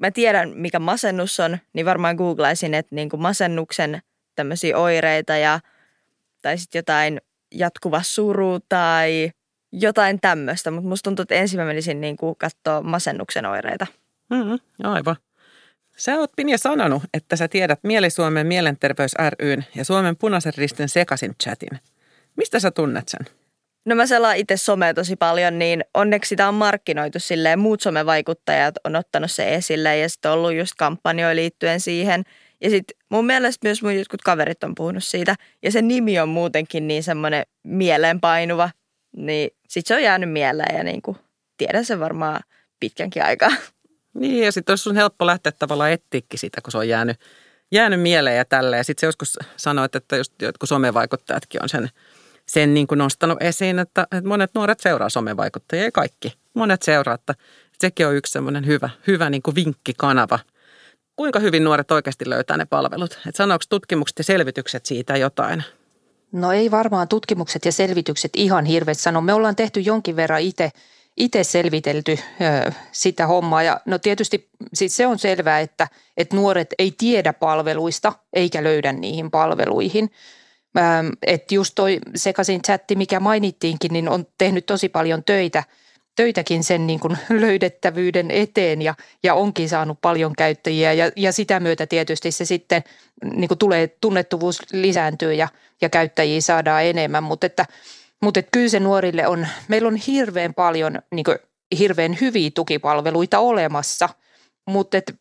mä 0.00 0.10
tiedän, 0.10 0.52
mikä 0.54 0.78
masennus 0.78 1.40
on, 1.40 1.58
niin 1.72 1.86
varmaan 1.86 2.16
googlaisin, 2.16 2.74
että 2.74 2.94
niin 2.94 3.08
kuin 3.08 3.22
masennuksen 3.22 4.02
tämmöisiä 4.34 4.78
oireita 4.78 5.36
ja, 5.36 5.60
tai 6.42 6.58
sitten 6.58 6.78
jotain 6.78 7.20
jatkuva 7.54 8.02
suru 8.02 8.58
tai 8.68 9.30
jotain 9.80 10.20
tämmöistä, 10.20 10.70
mutta 10.70 10.88
musta 10.88 11.10
tuntuu, 11.10 11.22
että 11.22 11.34
ensin 11.34 11.60
mä 11.60 11.66
menisin 11.66 12.00
niin 12.00 12.16
kuin 12.16 12.36
katsoa 12.36 12.82
masennuksen 12.82 13.46
oireita. 13.46 13.86
Mm, 14.30 14.58
aivan. 14.84 15.16
Sä 15.96 16.18
oot 16.18 16.30
Pinja 16.36 16.58
sanonut, 16.58 17.02
että 17.14 17.36
sä 17.36 17.48
tiedät 17.48 17.80
Mieli-Suomen 17.82 18.46
mielenterveys 18.46 19.12
ryn 19.38 19.64
ja 19.74 19.84
Suomen 19.84 20.16
punaisen 20.16 20.52
ristin 20.56 20.88
sekasin 20.88 21.34
chatin. 21.42 21.80
Mistä 22.36 22.60
sä 22.60 22.70
tunnet 22.70 23.08
sen? 23.08 23.26
No 23.84 23.94
mä 23.94 24.06
selaan 24.06 24.36
itse 24.36 24.56
somea 24.56 24.94
tosi 24.94 25.16
paljon, 25.16 25.58
niin 25.58 25.84
onneksi 25.94 26.28
sitä 26.28 26.48
on 26.48 26.54
markkinoitu 26.54 27.20
silleen. 27.20 27.58
Muut 27.58 27.80
somevaikuttajat 27.80 28.74
on 28.84 28.96
ottanut 28.96 29.30
se 29.30 29.54
esille 29.54 29.98
ja 29.98 30.08
sitten 30.08 30.30
on 30.30 30.38
ollut 30.38 30.54
just 30.54 30.72
kampanjoja 30.78 31.36
liittyen 31.36 31.80
siihen. 31.80 32.24
Ja 32.60 32.70
sitten 32.70 32.96
mun 33.08 33.26
mielestä 33.26 33.66
myös 33.66 33.82
mun 33.82 33.96
jotkut 33.96 34.22
kaverit 34.22 34.64
on 34.64 34.74
puhunut 34.74 35.04
siitä. 35.04 35.34
Ja 35.62 35.72
se 35.72 35.82
nimi 35.82 36.18
on 36.18 36.28
muutenkin 36.28 36.88
niin 36.88 37.02
semmoinen 37.02 37.46
mieleenpainuva. 37.62 38.70
Niin 39.16 39.50
sit 39.68 39.86
se 39.86 39.94
on 39.94 40.02
jäänyt 40.02 40.32
mieleen 40.32 40.76
ja 40.76 40.84
niin 40.84 41.02
kuin 41.02 41.16
tiedän 41.56 41.84
sen 41.84 42.00
varmaan 42.00 42.40
pitkänkin 42.80 43.24
aikaa. 43.24 43.50
Niin 44.14 44.44
ja 44.44 44.52
sitten 44.52 44.72
olisi 44.72 44.82
sun 44.82 44.96
helppo 44.96 45.26
lähteä 45.26 45.52
tavallaan 45.52 45.92
etsiäkin 45.92 46.38
sitä, 46.38 46.60
kun 46.60 46.72
se 46.72 46.78
on 46.78 46.88
jäänyt, 46.88 47.20
jäänyt 47.72 48.00
mieleen 48.00 48.36
ja 48.36 48.44
tälleen. 48.44 48.84
Sitten 48.84 49.00
se 49.00 49.06
joskus 49.06 49.38
sanoit, 49.56 49.94
että 49.94 50.16
just 50.16 50.42
jotkut 50.42 50.68
somevaikuttajatkin 50.68 51.62
on 51.62 51.68
sen– 51.68 51.88
sen 52.48 52.74
niin 52.74 52.86
kuin 52.86 52.98
nostanut 52.98 53.42
esiin, 53.42 53.78
että, 53.78 54.02
että 54.02 54.28
monet 54.28 54.50
nuoret 54.54 54.80
seuraa 54.80 55.08
somevaikuttajia, 55.08 55.84
ei 55.84 55.92
kaikki. 55.92 56.34
Monet 56.54 56.82
seuraa, 56.82 57.14
että 57.14 57.34
sekin 57.78 58.06
on 58.06 58.16
yksi 58.16 58.32
semmoinen 58.32 58.66
hyvä, 58.66 58.90
hyvä 59.06 59.30
niin 59.30 59.42
kuin 59.42 59.54
vinkkikanava. 59.54 60.38
Kuinka 61.16 61.38
hyvin 61.38 61.64
nuoret 61.64 61.90
oikeasti 61.90 62.30
löytää 62.30 62.56
ne 62.56 62.64
palvelut? 62.64 63.18
Et 63.28 63.36
sanooko 63.36 63.64
tutkimukset 63.68 64.18
ja 64.18 64.24
selvitykset 64.24 64.86
siitä 64.86 65.16
jotain? 65.16 65.64
No 66.32 66.52
ei 66.52 66.70
varmaan 66.70 67.08
tutkimukset 67.08 67.64
ja 67.64 67.72
selvitykset 67.72 68.30
ihan 68.36 68.64
hirveät 68.64 68.98
sano. 68.98 69.20
Me 69.20 69.32
ollaan 69.32 69.56
tehty 69.56 69.80
jonkin 69.80 70.16
verran 70.16 70.40
itse 70.40 70.70
itse 71.16 71.44
selvitelty 71.44 72.18
ö, 72.40 72.72
sitä 72.92 73.26
hommaa. 73.26 73.62
Ja 73.62 73.80
no 73.86 73.98
tietysti 73.98 74.50
siis 74.74 74.96
se 74.96 75.06
on 75.06 75.18
selvää, 75.18 75.60
että, 75.60 75.88
että 76.16 76.36
nuoret 76.36 76.74
ei 76.78 76.94
tiedä 76.98 77.32
palveluista 77.32 78.12
eikä 78.32 78.64
löydä 78.64 78.92
niihin 78.92 79.30
palveluihin. 79.30 80.10
Että 81.26 81.54
just 81.54 81.74
toi 81.74 81.98
sekaisin 82.14 82.62
chatti, 82.62 82.96
mikä 82.96 83.20
mainittiinkin, 83.20 83.92
niin 83.92 84.08
on 84.08 84.26
tehnyt 84.38 84.66
tosi 84.66 84.88
paljon 84.88 85.24
töitä, 85.24 85.64
töitäkin 86.16 86.64
sen 86.64 86.86
niin 86.86 87.00
kuin 87.00 87.18
löydettävyyden 87.30 88.30
eteen 88.30 88.82
ja, 88.82 88.94
ja 89.22 89.34
onkin 89.34 89.68
saanut 89.68 89.98
paljon 90.00 90.32
käyttäjiä. 90.38 90.92
Ja, 90.92 91.10
ja 91.16 91.32
sitä 91.32 91.60
myötä 91.60 91.86
tietysti 91.86 92.30
se 92.30 92.44
sitten 92.44 92.84
niin 93.24 93.48
kuin 93.48 93.58
tulee 93.58 93.86
tunnettuvuus 94.00 94.62
lisääntyy 94.72 95.34
ja, 95.34 95.48
ja 95.80 95.88
käyttäjiä 95.88 96.40
saadaan 96.40 96.84
enemmän, 96.84 97.22
mutta 97.22 97.46
että, 97.46 97.66
mutta 98.22 98.40
että 98.40 98.50
kyllä 98.52 98.68
se 98.68 98.80
nuorille 98.80 99.26
on, 99.26 99.46
meillä 99.68 99.88
on 99.88 99.96
hirveän 99.96 100.54
paljon 100.54 100.98
niin 101.10 101.24
kuin 101.24 101.38
hirveän 101.78 102.18
hyviä 102.20 102.50
tukipalveluita 102.54 103.38
olemassa, 103.38 104.08
mutta 104.66 104.96
että 104.96 105.12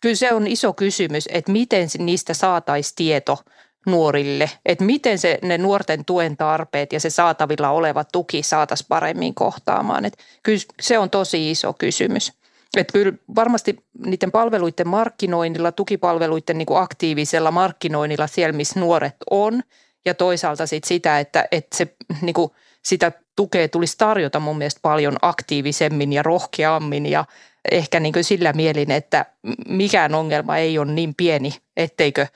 kyllä 0.00 0.14
se 0.14 0.32
on 0.32 0.46
iso 0.46 0.72
kysymys, 0.72 1.28
että 1.32 1.52
miten 1.52 1.88
niistä 1.98 2.34
saataisiin 2.34 2.96
tieto– 2.96 3.38
nuorille, 3.86 4.50
että 4.66 4.84
miten 4.84 5.18
se, 5.18 5.38
ne 5.42 5.58
nuorten 5.58 6.04
tuen 6.04 6.36
tarpeet 6.36 6.92
ja 6.92 7.00
se 7.00 7.10
saatavilla 7.10 7.70
oleva 7.70 8.04
tuki 8.04 8.42
saataisiin 8.42 8.88
paremmin 8.88 9.34
kohtaamaan. 9.34 10.04
Että 10.04 10.24
kyllä 10.42 10.58
se 10.80 10.98
on 10.98 11.10
tosi 11.10 11.50
iso 11.50 11.72
kysymys. 11.72 12.32
Että 12.76 12.92
kyllä 12.92 13.12
varmasti 13.34 13.76
niiden 14.06 14.30
palveluiden 14.30 14.88
markkinoinnilla, 14.88 15.72
tukipalveluiden 15.72 16.58
niin 16.58 16.66
kuin 16.66 16.82
aktiivisella 16.82 17.50
markkinoinnilla 17.50 18.26
siellä, 18.26 18.52
missä 18.52 18.80
nuoret 18.80 19.16
on, 19.30 19.62
ja 20.04 20.14
toisaalta 20.14 20.66
sit 20.66 20.84
sitä, 20.84 21.20
että, 21.20 21.48
että 21.52 21.76
se, 21.76 21.96
niin 22.22 22.34
kuin, 22.34 22.50
sitä 22.82 23.12
tukea 23.36 23.68
tulisi 23.68 23.98
tarjota 23.98 24.40
mun 24.40 24.58
mielestä 24.58 24.80
paljon 24.82 25.16
aktiivisemmin 25.22 26.12
ja 26.12 26.22
rohkeammin 26.22 27.06
ja 27.06 27.24
ehkä 27.70 28.00
niin 28.00 28.12
kuin 28.12 28.24
sillä 28.24 28.52
mielin, 28.52 28.90
että 28.90 29.26
mikään 29.68 30.14
ongelma 30.14 30.56
ei 30.56 30.78
ole 30.78 30.92
niin 30.92 31.14
pieni, 31.14 31.54
etteikö 31.76 32.26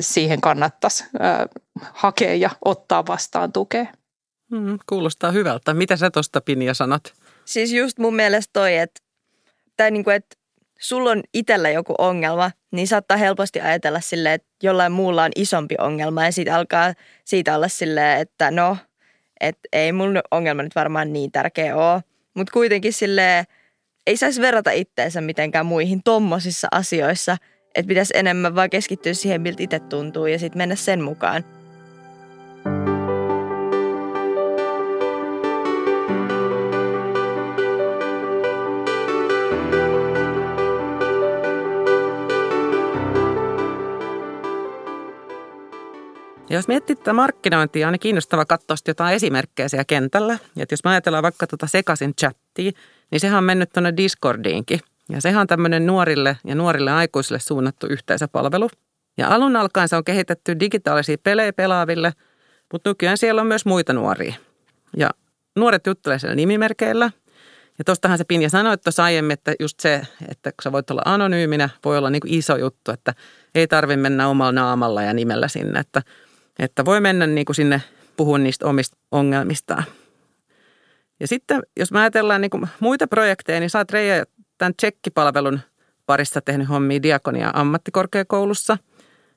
siihen 0.00 0.40
kannattaisi 0.40 1.04
hakea 1.92 2.34
ja 2.34 2.50
ottaa 2.64 3.06
vastaan 3.06 3.52
tukea. 3.52 3.86
Hmm, 4.50 4.78
kuulostaa 4.88 5.30
hyvältä. 5.30 5.74
Mitä 5.74 5.96
sä 5.96 6.10
tuosta 6.10 6.40
Pinja 6.40 6.74
sanot? 6.74 7.14
Siis 7.44 7.72
just 7.72 7.98
mun 7.98 8.16
mielestä 8.16 8.50
toi, 8.52 8.76
että, 8.76 9.00
tai 9.76 9.90
niin 9.90 10.04
kuin, 10.04 10.16
että 10.16 10.36
sulla 10.80 11.10
on 11.10 11.22
itsellä 11.34 11.70
joku 11.70 11.94
ongelma, 11.98 12.50
niin 12.70 12.88
saattaa 12.88 13.16
helposti 13.16 13.60
ajatella 13.60 14.00
sille, 14.00 14.34
että 14.34 14.48
jollain 14.62 14.92
muulla 14.92 15.24
on 15.24 15.30
isompi 15.36 15.74
ongelma 15.78 16.24
ja 16.24 16.32
sitten 16.32 16.54
alkaa 16.54 16.94
siitä 17.24 17.56
olla 17.56 17.68
silleen, 17.68 18.20
että 18.20 18.50
no, 18.50 18.76
että 19.40 19.68
ei 19.72 19.92
mun 19.92 20.20
ongelma 20.30 20.62
nyt 20.62 20.74
varmaan 20.74 21.12
niin 21.12 21.32
tärkeä 21.32 21.76
ole. 21.76 22.02
Mutta 22.34 22.52
kuitenkin 22.52 22.92
silleen, 22.92 23.44
ei 24.06 24.16
saisi 24.16 24.40
verrata 24.40 24.70
itteensä 24.70 25.20
mitenkään 25.20 25.66
muihin 25.66 26.02
tommosissa 26.02 26.68
asioissa, 26.70 27.36
että 27.76 27.88
pitäisi 27.88 28.14
enemmän 28.16 28.54
vaan 28.54 28.70
keskittyä 28.70 29.14
siihen, 29.14 29.40
miltä 29.40 29.62
itse 29.62 29.78
tuntuu 29.78 30.26
ja 30.26 30.38
sitten 30.38 30.58
mennä 30.58 30.76
sen 30.76 31.02
mukaan. 31.02 31.44
Jos 46.50 46.68
miettii 46.68 46.96
tätä 46.96 47.12
markkinointia, 47.12 47.86
on 47.86 47.92
niin 47.92 48.00
kiinnostava 48.00 48.44
katsoa 48.44 48.76
jotain 48.88 49.14
esimerkkejä 49.14 49.68
siellä 49.68 49.84
kentällä. 49.84 50.38
Että 50.56 50.72
jos 50.72 50.84
mä 50.84 50.90
ajatellaan 50.90 51.22
vaikka 51.22 51.46
tuota 51.46 51.66
sekaisin 51.66 52.14
chattia, 52.14 52.72
niin 53.10 53.20
sehän 53.20 53.38
on 53.38 53.44
mennyt 53.44 53.72
tuonne 53.72 53.92
Discordiinkin. 53.96 54.80
Ja 55.08 55.20
sehän 55.20 55.40
on 55.40 55.46
tämmöinen 55.46 55.86
nuorille 55.86 56.36
ja 56.44 56.54
nuorille 56.54 56.92
aikuisille 56.92 57.38
suunnattu 57.38 57.86
yhteisöpalvelu. 57.86 58.68
Ja 59.18 59.28
alun 59.28 59.56
alkaen 59.56 59.88
se 59.88 59.96
on 59.96 60.04
kehitetty 60.04 60.60
digitaalisia 60.60 61.16
pelejä 61.22 61.52
pelaaville, 61.52 62.12
mutta 62.72 62.90
nykyään 62.90 63.18
siellä 63.18 63.40
on 63.40 63.46
myös 63.46 63.66
muita 63.66 63.92
nuoria. 63.92 64.34
Ja 64.96 65.10
nuoret 65.56 65.86
juttelee 65.86 66.18
siellä 66.18 66.34
nimimerkeillä. 66.34 67.10
Ja 67.78 67.84
tuostahan 67.84 68.18
se 68.18 68.24
Pinja 68.24 68.50
sanoi 68.50 68.78
tuossa 68.78 69.04
aiemmin, 69.04 69.32
että 69.34 69.54
just 69.60 69.80
se, 69.80 70.02
että 70.28 70.50
kun 70.50 70.62
sä 70.62 70.72
voit 70.72 70.90
olla 70.90 71.02
anonyyminä, 71.04 71.68
voi 71.84 71.98
olla 71.98 72.10
niin 72.10 72.20
kuin 72.20 72.34
iso 72.34 72.56
juttu, 72.56 72.90
että 72.90 73.14
ei 73.54 73.66
tarvitse 73.66 73.96
mennä 73.96 74.28
omalla 74.28 74.52
naamalla 74.52 75.02
ja 75.02 75.14
nimellä 75.14 75.48
sinne, 75.48 75.80
että– 75.80 76.02
että 76.58 76.84
voi 76.84 77.00
mennä 77.00 77.26
niin 77.26 77.44
kuin 77.44 77.56
sinne 77.56 77.82
puhua 78.16 78.38
niistä 78.38 78.66
omista 78.66 78.96
ongelmistaan. 79.10 79.84
Ja 81.20 81.28
sitten 81.28 81.62
jos 81.76 81.92
mä 81.92 82.00
ajatellaan 82.00 82.40
niin 82.40 82.50
kuin 82.50 82.68
muita 82.80 83.06
projekteja, 83.06 83.60
niin 83.60 83.70
sä 83.70 83.78
oot 83.78 83.90
Reija 83.90 84.24
tämän 84.58 84.74
tsekkipalvelun 84.76 85.60
parissa 86.06 86.40
tehnyt 86.40 86.68
hommia 86.68 87.02
Diakonia 87.02 87.50
ammattikorkeakoulussa. 87.54 88.78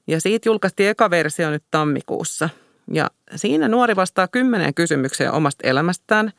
Ja 0.07 0.21
siitä 0.21 0.49
julkaistiin 0.49 0.89
eka 0.89 1.09
versio 1.09 1.49
nyt 1.49 1.63
tammikuussa. 1.71 2.49
Ja 2.93 3.09
siinä 3.35 3.67
nuori 3.67 3.95
vastaa 3.95 4.27
kymmeneen 4.27 4.73
kysymykseen 4.73 5.31
omasta 5.31 5.67
elämästään 5.67 6.31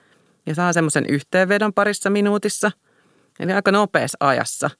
ja 0.46 0.54
saa 0.54 0.72
semmoisen 0.72 1.06
yhteenvedon 1.06 1.72
parissa 1.72 2.10
minuutissa. 2.10 2.70
Eli 3.40 3.52
aika 3.52 3.72
nopeassa 3.72 4.18
ajassa. 4.20 4.70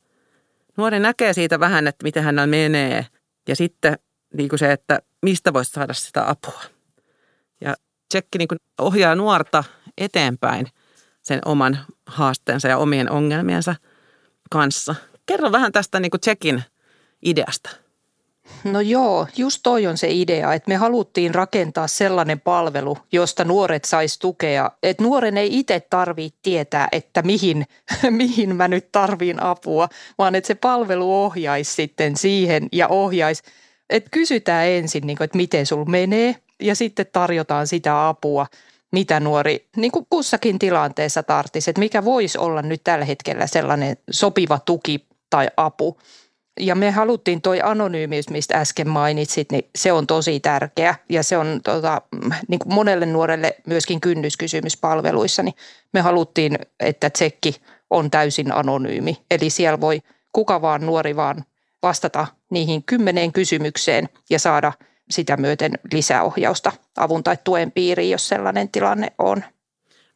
Nuori 0.77 1.01
näkee 1.01 1.33
siitä 1.33 1.61
vähän, 1.61 1.87
että 1.87 2.03
miten 2.03 2.23
hän 2.23 2.49
menee. 2.49 3.07
Ja 3.49 3.57
sitten 3.57 3.99
niin 4.35 4.49
kuin 4.49 4.59
se, 4.59 4.73
että 4.73 5.01
mistä 5.23 5.53
voisi 5.53 5.71
saada 5.71 5.95
sitä 5.95 6.31
apua. 6.31 6.63
Ja 7.61 7.75
tsekki 8.09 8.39
niin 8.39 8.49
kuin 8.49 8.59
ohjaa 8.79 9.15
nuorta 9.15 9.65
eteenpäin 9.99 10.67
sen 11.23 11.41
oman 11.45 11.79
haasteensa 12.07 12.69
ja 12.69 12.79
omien 12.79 13.11
ongelmiensa 13.11 13.75
kanssa. 14.51 14.95
Kerro 15.27 15.53
vähän 15.53 15.73
tästä 15.73 16.01
niin 16.01 16.11
kuin 16.11 16.21
tsekin 16.21 16.63
ideasta. 17.23 17.71
No 18.65 18.81
joo, 18.81 19.27
just 19.37 19.61
toi 19.63 19.87
on 19.87 19.99
se 19.99 20.11
idea, 20.11 20.55
että 20.55 20.69
me 20.69 20.77
haluttiin 20.77 21.35
rakentaa 21.35 21.89
sellainen 21.89 22.41
palvelu, 22.41 22.99
josta 23.13 23.45
nuoret 23.45 23.85
sais 23.85 24.19
tukea. 24.19 24.71
Että 24.83 25.03
nuoren 25.03 25.37
ei 25.37 25.59
itse 25.59 25.81
tarvitse 25.91 26.39
tietää, 26.43 26.89
että 26.93 27.23
mihin, 27.23 27.67
mihin 28.11 28.57
mä 28.57 28.69
nyt 28.69 28.93
tarviin 28.93 29.43
apua, 29.43 29.89
vaan 30.19 30.35
että 30.35 30.49
se 30.49 30.55
palvelu 30.55 31.25
ohjaisi 31.25 31.75
sitten 31.75 32.17
siihen 32.17 32.69
ja 32.73 32.89
ohjaisi– 32.89 33.43
että 33.91 34.11
kysytään 34.11 34.67
ensin, 34.67 35.07
niin 35.07 35.17
kuin, 35.17 35.25
että 35.25 35.37
miten 35.37 35.67
sul 35.67 35.85
menee 35.85 36.37
ja 36.61 36.75
sitten 36.75 37.07
tarjotaan 37.13 37.67
sitä 37.67 38.09
apua, 38.09 38.47
mitä 38.93 39.21
nuori 39.21 39.69
niin 39.77 39.93
kuin 39.93 40.07
kussakin 40.11 40.59
tilanteessa 40.59 41.23
tarvitsisi, 41.23 41.71
että 41.71 41.81
mikä 41.81 42.05
voisi 42.05 42.39
olla 42.39 42.63
nyt 42.63 42.85
tällä 42.85 43.05
hetkellä 43.05 43.47
sellainen 43.47 43.97
sopiva 44.11 44.59
tuki 44.59 45.07
tai 45.31 45.49
apu. 45.57 45.99
Ja 46.61 46.75
me 46.75 46.91
haluttiin 46.91 47.43
toi 47.43 47.61
anonyymiys, 47.61 48.31
mistä 48.31 48.59
äsken 48.59 48.89
mainitsit, 48.89 49.53
niin 49.53 49.69
se 49.79 49.93
on 49.93 50.07
tosi 50.07 50.41
tärkeä 50.41 50.95
ja 51.09 51.23
se 51.23 51.39
on 51.39 51.61
tota, 51.65 52.03
niin 52.49 52.59
kuin 52.59 52.75
monelle 52.75 53.07
nuorelle 53.07 53.57
myöskin 53.67 54.01
kynnyskysymys 54.01 54.77
palveluissa, 54.77 55.43
niin 55.43 55.55
me 55.93 56.01
haluttiin, 56.01 56.59
että 56.81 57.11
tsekki 57.11 57.57
on 57.91 58.11
täysin 58.11 58.53
anonyymi. 58.53 59.17
Eli 59.31 59.51
siellä 59.51 59.81
voi 59.81 60.03
kuka 60.33 60.63
vaan 60.63 60.87
nuori 60.87 61.17
vaan 61.17 61.45
vastata 61.83 62.27
niihin 62.51 62.83
kymmeneen 62.85 63.33
kysymykseen 63.33 64.09
ja 64.31 64.39
saada 64.39 64.73
sitä 65.11 65.37
myöten 65.37 65.73
lisäohjausta 65.93 66.73
avun 66.97 67.25
tai 67.25 67.37
tuen 67.45 67.73
piiriin, 67.73 68.11
jos 68.11 68.29
sellainen 68.29 68.69
tilanne 68.69 69.13
on. 69.19 69.45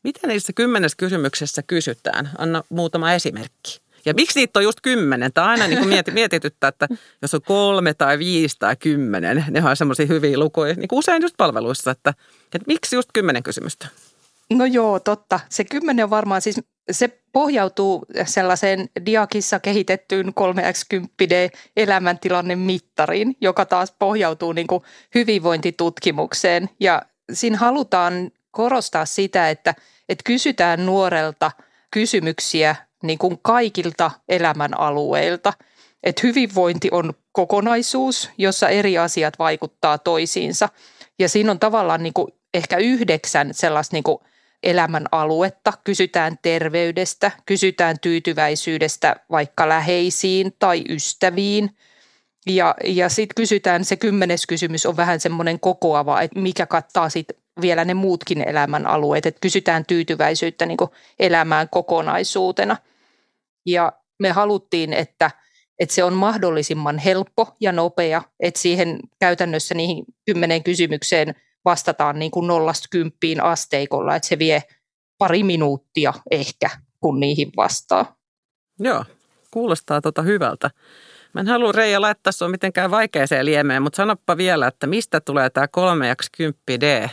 Mitä 0.02 0.26
niissä 0.26 0.52
kymmenessä 0.52 0.96
kysymyksessä 0.96 1.62
kysytään? 1.66 2.30
Anna 2.38 2.62
muutama 2.68 3.12
esimerkki. 3.12 3.84
Ja 4.04 4.14
miksi 4.14 4.40
niitä 4.40 4.58
on 4.58 4.64
just 4.64 4.80
kymmenen? 4.80 5.32
Tämä 5.32 5.46
aina 5.46 5.66
niin 5.66 5.88
mieti, 5.88 6.10
mietityttää, 6.20 6.68
että 6.68 6.88
jos 7.22 7.34
on 7.34 7.42
kolme 7.42 7.94
tai 7.94 8.18
viisi 8.18 8.56
tai 8.58 8.76
kymmenen, 8.76 9.44
ne 9.50 9.64
on 9.64 9.76
semmoisia 9.76 10.06
hyviä 10.06 10.38
lukuja, 10.38 10.74
niin 10.74 10.88
kuin 10.88 10.98
usein 10.98 11.22
just 11.22 11.34
palveluissa, 11.36 11.90
että, 11.90 12.14
että 12.44 12.66
miksi 12.66 12.96
just 12.96 13.08
kymmenen 13.12 13.42
kysymystä? 13.42 13.88
No 14.50 14.64
joo, 14.64 15.00
totta. 15.00 15.40
Se 15.48 15.64
kymmenen 15.64 16.04
on 16.04 16.10
varmaan 16.10 16.42
siis, 16.42 16.60
se 16.90 17.20
pohjautuu 17.32 18.06
sellaiseen 18.26 18.88
Diakissa 19.06 19.60
kehitettyyn 19.60 20.28
3x10D 20.28 21.58
elämäntilanne 21.76 22.56
mittariin, 22.56 23.36
joka 23.40 23.64
taas 23.64 23.94
pohjautuu 23.98 24.52
niin 24.52 24.66
kuin 24.66 24.82
hyvinvointitutkimukseen. 25.14 26.70
Ja 26.80 27.02
siinä 27.32 27.58
halutaan 27.58 28.30
korostaa 28.50 29.06
sitä, 29.06 29.50
että, 29.50 29.74
että 30.08 30.22
kysytään 30.24 30.86
nuorelta 30.86 31.50
kysymyksiä 31.90 32.76
niin 33.02 33.18
kuin 33.18 33.38
kaikilta 33.42 34.10
elämän 34.28 34.80
alueilta. 34.80 35.52
Että 36.02 36.20
hyvinvointi 36.22 36.88
on 36.92 37.14
kokonaisuus, 37.32 38.30
jossa 38.38 38.68
eri 38.68 38.98
asiat 38.98 39.38
vaikuttaa 39.38 39.98
toisiinsa. 39.98 40.68
Ja 41.18 41.28
siinä 41.28 41.50
on 41.50 41.58
tavallaan 41.58 42.02
niin 42.02 42.14
kuin 42.14 42.28
ehkä 42.54 42.76
yhdeksän 42.76 43.54
sellaista 43.54 43.96
niin 43.96 44.04
kuin 44.04 44.18
elämän 44.64 45.06
aluetta, 45.12 45.72
kysytään 45.84 46.38
terveydestä, 46.42 47.30
kysytään 47.46 47.96
tyytyväisyydestä 48.00 49.16
vaikka 49.30 49.68
läheisiin 49.68 50.56
tai 50.58 50.84
ystäviin. 50.88 51.70
Ja, 52.46 52.74
ja 52.84 53.08
sitten 53.08 53.34
kysytään, 53.34 53.84
se 53.84 53.96
kymmenes 53.96 54.46
kysymys 54.46 54.86
on 54.86 54.96
vähän 54.96 55.20
semmoinen 55.20 55.60
kokoava, 55.60 56.20
että 56.20 56.40
mikä 56.40 56.66
kattaa 56.66 57.08
sitten 57.08 57.36
vielä 57.60 57.84
ne 57.84 57.94
muutkin 57.94 58.48
elämän 58.48 58.86
alueet, 58.86 59.26
että 59.26 59.40
kysytään 59.40 59.84
tyytyväisyyttä 59.86 60.66
niin 60.66 60.78
elämään 61.18 61.68
kokonaisuutena. 61.68 62.76
Ja 63.66 63.92
me 64.18 64.30
haluttiin, 64.30 64.92
että, 64.92 65.30
että 65.78 65.94
se 65.94 66.04
on 66.04 66.12
mahdollisimman 66.12 66.98
helppo 66.98 67.56
ja 67.60 67.72
nopea, 67.72 68.22
että 68.40 68.60
siihen 68.60 69.00
käytännössä 69.20 69.74
niihin 69.74 70.04
kymmenen 70.26 70.62
kysymykseen 70.62 71.34
vastataan 71.64 72.18
niin 72.18 72.30
kuin 72.30 72.46
nollasta 72.46 72.88
kymppiin 72.90 73.42
asteikolla, 73.42 74.16
että 74.16 74.28
se 74.28 74.38
vie 74.38 74.62
pari 75.18 75.42
minuuttia 75.42 76.14
ehkä, 76.30 76.70
kun 77.00 77.20
niihin 77.20 77.52
vastaa. 77.56 78.16
Joo, 78.80 79.04
kuulostaa 79.50 80.00
tota 80.00 80.22
hyvältä. 80.22 80.70
Mä 81.32 81.40
en 81.40 81.48
halua 81.48 81.72
Reija 81.72 82.00
laittaa 82.00 82.32
sinua 82.32 82.50
mitenkään 82.50 82.90
vaikeaseen 82.90 83.46
liemeen, 83.46 83.82
mutta 83.82 83.96
sanoppa 83.96 84.36
vielä, 84.36 84.66
että 84.66 84.86
mistä 84.86 85.20
tulee 85.20 85.50
tämä 85.50 85.68
3 85.68 86.14
x 86.22 86.30
10 86.36 86.80
D? 86.80 87.08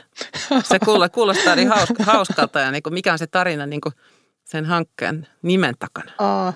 Se 0.63 0.79
kuulostaa 1.11 1.55
niin 1.55 1.71
hauskalta 1.99 2.59
ja 2.59 2.71
niin 2.71 2.83
kuin 2.83 2.93
mikä 2.93 3.11
on 3.11 3.19
se 3.19 3.27
tarina 3.27 3.65
niin 3.65 3.81
kuin 3.81 3.93
sen 4.43 4.65
hankkeen 4.65 5.27
nimen 5.41 5.75
takana? 5.79 6.11
Aa, 6.19 6.53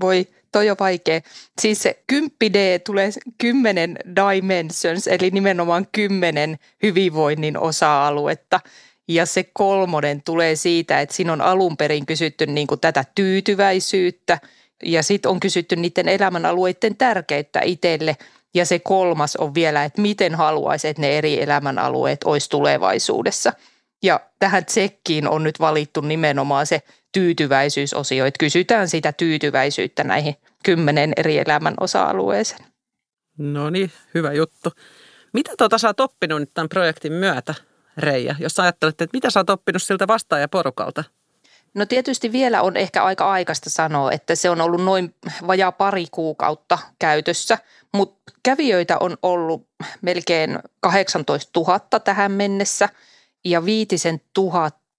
voi 0.00 0.26
toi 0.52 0.70
on 0.70 0.76
vaikea. 0.80 1.20
Siis 1.60 1.82
se 1.82 2.02
10D 2.12 2.56
tulee 2.86 3.10
10 3.38 3.96
dimensions, 4.16 5.06
eli 5.06 5.30
nimenomaan 5.30 5.86
10 5.92 6.58
hyvinvoinnin 6.82 7.58
osa-aluetta. 7.58 8.60
Ja 9.08 9.26
se 9.26 9.44
kolmonen 9.52 10.22
tulee 10.22 10.56
siitä, 10.56 11.00
että 11.00 11.14
siinä 11.14 11.32
on 11.32 11.40
alun 11.40 11.76
perin 11.76 12.06
kysytty 12.06 12.46
niin 12.46 12.66
kuin 12.66 12.80
tätä 12.80 13.04
tyytyväisyyttä 13.14 14.38
ja 14.84 15.02
sitten 15.02 15.30
on 15.30 15.40
kysytty 15.40 15.76
niiden 15.76 16.08
elämänalueiden 16.08 16.96
tärkeyttä 16.96 17.60
itselle. 17.64 18.16
Ja 18.54 18.66
se 18.66 18.78
kolmas 18.78 19.36
on 19.36 19.54
vielä, 19.54 19.84
että 19.84 20.00
miten 20.00 20.34
haluaisi, 20.34 20.88
että 20.88 21.02
ne 21.02 21.18
eri 21.18 21.42
elämänalueet 21.42 22.24
olisi 22.24 22.50
tulevaisuudessa. 22.50 23.52
Ja 24.02 24.20
tähän 24.38 24.64
tsekkiin 24.64 25.28
on 25.28 25.44
nyt 25.44 25.60
valittu 25.60 26.00
nimenomaan 26.00 26.66
se 26.66 26.82
tyytyväisyysosio, 27.12 28.26
että 28.26 28.38
kysytään 28.38 28.88
sitä 28.88 29.12
tyytyväisyyttä 29.12 30.04
näihin 30.04 30.36
kymmenen 30.64 31.12
eri 31.16 31.38
elämän 31.38 31.74
osa-alueeseen. 31.80 32.64
No 33.38 33.70
niin, 33.70 33.92
hyvä 34.14 34.32
juttu. 34.32 34.72
Mitä 35.32 35.50
tuota 35.58 35.78
sä 35.78 35.88
oot 35.88 36.00
oppinut 36.00 36.40
nyt 36.40 36.50
tämän 36.54 36.68
projektin 36.68 37.12
myötä, 37.12 37.54
Reija, 37.96 38.34
jos 38.38 38.60
ajattelet, 38.60 39.00
että 39.00 39.16
mitä 39.16 39.30
sä 39.30 39.40
oot 39.40 39.50
oppinut 39.50 39.82
siltä 39.82 40.06
vastaajaporukalta? 40.06 41.04
No 41.74 41.86
tietysti 41.86 42.32
vielä 42.32 42.62
on 42.62 42.76
ehkä 42.76 43.04
aika 43.04 43.30
aikaista 43.30 43.70
sanoa, 43.70 44.12
että 44.12 44.34
se 44.34 44.50
on 44.50 44.60
ollut 44.60 44.84
noin 44.84 45.14
vajaa 45.46 45.72
pari 45.72 46.06
kuukautta 46.10 46.78
käytössä, 46.98 47.58
mutta 47.94 48.32
kävijöitä 48.42 48.96
on 48.98 49.16
ollut 49.22 49.68
melkein 50.02 50.58
18 50.80 51.60
000 51.60 51.80
tähän 51.80 52.32
mennessä 52.32 52.88
ja 53.44 53.64
viitisen 53.64 54.20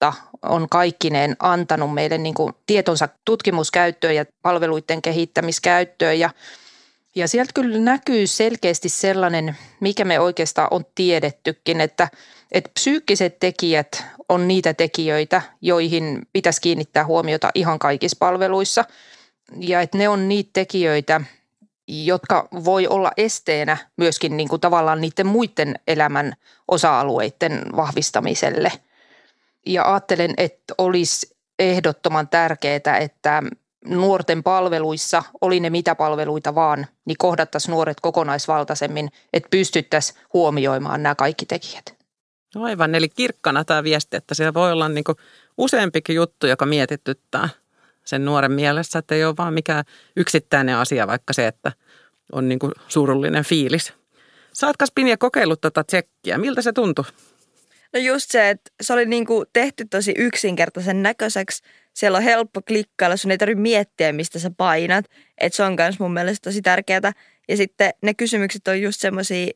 tuhatta 0.02 0.14
on 0.42 0.70
kaikkineen 0.70 1.36
antanut 1.40 1.94
meille 1.94 2.18
niin 2.18 2.34
kuin 2.34 2.54
tietonsa 2.66 3.10
tutkimuskäyttöön 3.26 4.16
ja 4.16 4.26
palveluiden 4.42 5.02
kehittämiskäyttöön 5.02 6.20
ja 6.20 6.30
ja 7.16 7.28
sieltä 7.28 7.52
kyllä 7.54 7.80
näkyy 7.80 8.28
selkeästi 8.28 8.90
sellainen, 8.90 9.58
mikä 9.80 10.06
me 10.06 10.20
oikeastaan 10.20 10.68
on 10.72 10.86
tiedettykin, 10.96 11.82
että, 11.82 12.08
että 12.52 12.72
psyykkiset 12.74 13.40
tekijät 13.40 14.04
on 14.30 14.48
niitä 14.48 14.74
tekijöitä, 14.74 15.42
joihin 15.62 16.22
pitäisi 16.34 16.62
kiinnittää 16.62 17.06
huomiota 17.06 17.50
ihan 17.56 17.80
kaikissa 17.80 18.18
palveluissa. 18.20 18.86
Ja 19.60 19.82
että 19.82 19.98
ne 19.98 20.10
on 20.10 20.30
niitä 20.30 20.50
tekijöitä, 20.54 21.22
jotka 21.88 22.48
voi 22.52 22.88
olla 22.88 23.12
esteenä 23.18 23.78
myöskin 23.98 24.38
niin 24.38 24.50
kuin 24.50 24.62
tavallaan 24.62 25.02
niiden 25.02 25.28
muiden 25.28 25.76
elämän 25.88 26.34
osa-alueiden 26.68 27.66
vahvistamiselle. 27.76 28.72
Ja 29.66 29.92
ajattelen, 29.94 30.34
että 30.38 30.74
olisi 30.78 31.36
ehdottoman 31.60 32.28
tärkeää, 32.28 32.98
että 33.00 33.44
nuorten 33.86 34.44
palveluissa, 34.44 35.24
oli 35.42 35.60
ne 35.60 35.70
mitä 35.70 35.96
palveluita 35.96 36.56
vaan, 36.56 36.88
niin 37.06 37.18
kohdattaisiin 37.18 37.72
nuoret 37.72 38.00
kokonaisvaltaisemmin, 38.02 39.10
että 39.34 39.50
pystyttäisiin 39.50 40.20
huomioimaan 40.34 41.04
nämä 41.04 41.16
kaikki 41.16 41.46
tekijät. 41.46 42.02
No 42.56 42.64
aivan, 42.64 42.96
eli 42.96 43.10
kirkkana 43.10 43.66
tämä 43.66 43.84
viesti, 43.84 44.18
että 44.18 44.36
siellä 44.36 44.54
voi 44.54 44.72
olla 44.72 44.90
niin 44.90 45.04
useampikin 45.58 46.16
juttu, 46.16 46.48
joka 46.48 46.66
mietityttää 46.66 47.50
sen 48.06 48.26
nuoren 48.26 48.52
mielessä, 48.52 49.00
että 49.00 49.16
ei 49.16 49.26
ole 49.26 49.38
vaan 49.38 49.54
mikään 49.54 49.84
yksittäinen 50.16 50.76
asia, 50.76 51.08
vaikka 51.08 51.34
se, 51.34 51.48
että 51.48 51.72
on 52.32 52.50
niin 52.50 52.60
surullinen 52.88 53.44
fiilis. 53.44 53.94
Saatkas 54.54 54.92
Pinja 54.96 55.18
kokeillut 55.18 55.62
tuota 55.62 55.84
tsekkiä. 55.84 56.38
Miltä 56.38 56.62
se 56.62 56.74
tuntui? 56.74 57.06
No 57.94 58.00
just 58.00 58.32
se, 58.32 58.50
että 58.50 58.72
se 58.82 58.94
oli 58.94 59.06
niin 59.06 59.26
kuin 59.26 59.46
tehty 59.54 59.86
tosi 59.86 60.14
yksinkertaisen 60.18 61.04
näköiseksi. 61.04 61.64
Siellä 61.94 62.18
on 62.18 62.24
helppo 62.24 62.62
klikkailla, 62.62 63.18
sun 63.18 63.32
ei 63.32 63.38
tarvitse 63.38 63.62
miettiä, 63.62 64.14
mistä 64.14 64.40
sä 64.40 64.52
painat. 64.58 65.06
Että 65.38 65.56
se 65.58 65.64
on 65.64 65.76
myös 65.78 66.00
mun 66.00 66.14
mielestä 66.14 66.50
tosi 66.50 66.62
tärkeää. 66.62 67.12
Ja 67.50 67.58
sitten 67.58 67.94
ne 68.02 68.14
kysymykset 68.14 68.68
on 68.68 68.82
just 68.82 69.02
semmoisia, 69.02 69.52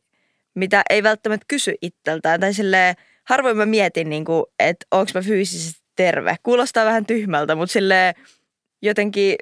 mitä 0.55 0.83
ei 0.89 1.03
välttämättä 1.03 1.45
kysy 1.47 1.75
itseltään. 1.81 2.39
Tai 2.39 2.53
silleen, 2.53 2.95
harvoin 3.23 3.57
mä 3.57 3.65
mietin, 3.65 4.09
niin 4.09 4.25
kuin, 4.25 4.45
että 4.59 4.85
onko 4.91 5.11
mä 5.15 5.21
fyysisesti 5.21 5.81
terve. 5.95 6.35
Kuulostaa 6.43 6.85
vähän 6.85 7.05
tyhmältä, 7.05 7.55
mutta 7.55 7.73
silleen 7.73 8.15
jotenkin 8.81 9.35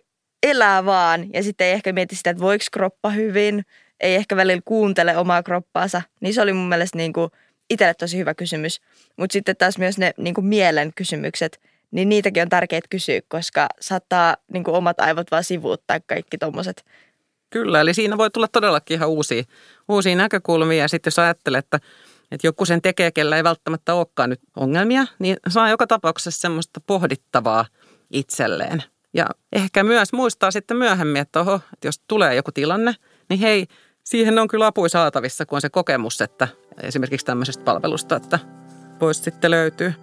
elää 0.44 0.86
vaan. 0.86 1.34
Ja 1.34 1.44
sitten 1.44 1.68
ei 1.68 1.74
ehkä 1.74 1.94
mieti 1.94 2.16
sitä, 2.16 2.30
että 2.30 2.44
voiko 2.44 2.66
kroppa 2.72 3.10
hyvin. 3.10 3.66
Ei 4.00 4.16
ehkä 4.16 4.36
välillä 4.36 4.62
kuuntele 4.66 5.18
omaa 5.18 5.44
kroppaansa. 5.44 6.02
Niin 6.22 6.34
se 6.34 6.42
oli 6.42 6.54
mun 6.54 6.70
mielestä 6.70 6.98
niin 6.98 7.14
kuin– 7.14 7.30
itselle 7.74 7.94
tosi 7.94 8.18
hyvä 8.18 8.34
kysymys. 8.34 8.82
Mutta 9.18 9.34
sitten 9.34 9.58
taas 9.58 9.78
myös 9.78 9.98
ne 9.98 10.14
niin 10.18 10.34
kuin 10.34 10.46
mielen 10.46 10.92
kysymykset, 10.96 11.60
niin 11.92 12.10
niitäkin 12.10 12.44
on 12.44 12.50
tärkeää 12.50 12.82
kysyä, 12.90 13.22
koska 13.28 13.68
saattaa 13.80 14.38
niin 14.54 14.64
kuin 14.64 14.76
omat 14.76 15.00
aivot 15.00 15.32
vaan 15.32 15.44
sivuuttaa 15.44 16.00
kaikki 16.00 16.38
tuommoiset. 16.38 16.86
Kyllä, 17.50 17.82
eli 17.82 17.94
siinä 17.94 18.18
voi 18.18 18.30
tulla 18.30 18.48
todellakin 18.48 18.96
ihan 18.96 19.10
uusia, 19.10 19.44
uusia 19.90 20.16
näkökulmia. 20.16 20.84
Ja 20.84 20.88
sitten 20.88 21.12
jos 21.12 21.20
ajattelee, 21.20 21.60
että, 21.60 21.80
että 22.32 22.48
joku 22.48 22.66
sen 22.66 22.82
tekee, 22.82 23.12
kellä 23.12 23.38
ei 23.38 23.44
välttämättä 23.44 23.94
olekaan 23.94 24.30
nyt 24.30 24.42
ongelmia, 24.56 25.06
niin 25.20 25.38
saa 25.50 25.70
joka 25.70 25.88
tapauksessa 25.88 26.42
semmoista 26.42 26.82
pohdittavaa 26.88 27.66
itselleen. 28.12 28.84
Ja 29.14 29.26
ehkä 29.52 29.84
myös 29.84 30.14
muistaa 30.14 30.52
sitten 30.52 30.78
myöhemmin, 30.78 31.22
että, 31.22 31.40
oho, 31.40 31.56
että 31.74 31.88
jos 31.88 32.02
tulee 32.08 32.36
joku 32.36 32.52
tilanne, 32.52 32.96
niin 33.30 33.40
hei, 33.40 33.68
siihen 34.04 34.40
on 34.40 34.48
kyllä 34.48 34.68
apui 34.68 34.90
saatavissa, 34.90 35.46
kun 35.46 35.58
on 35.58 35.62
se 35.62 35.70
kokemus, 35.70 36.22
että 36.22 36.48
esimerkiksi 36.82 37.26
tämmöisestä 37.26 37.64
palvelusta, 37.64 38.16
että 38.16 38.40
pois 39.00 39.24
sitten 39.24 39.52
löytyy. 39.52 39.94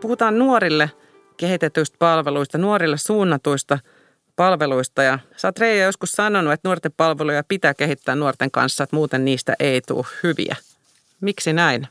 Puhutaan 0.00 0.38
nuorille 0.38 0.90
kehitetyistä 1.36 1.96
palveluista, 1.98 2.58
nuorille 2.58 2.96
suunnatuista– 2.96 3.78
palveluista 4.38 5.02
ja 5.02 5.18
sä 5.36 5.48
oot 5.48 5.58
Reija 5.58 5.84
joskus 5.84 6.12
sanonut, 6.12 6.52
että 6.52 6.68
nuorten 6.68 6.92
palveluja 6.96 7.42
pitää 7.48 7.74
kehittää 7.74 8.14
nuorten 8.14 8.50
kanssa, 8.50 8.84
että 8.84 8.96
muuten 8.96 9.24
niistä 9.24 9.54
ei 9.60 9.80
tule 9.80 10.06
hyviä. 10.22 10.56
Miksi 11.20 11.52
näin? 11.52 11.88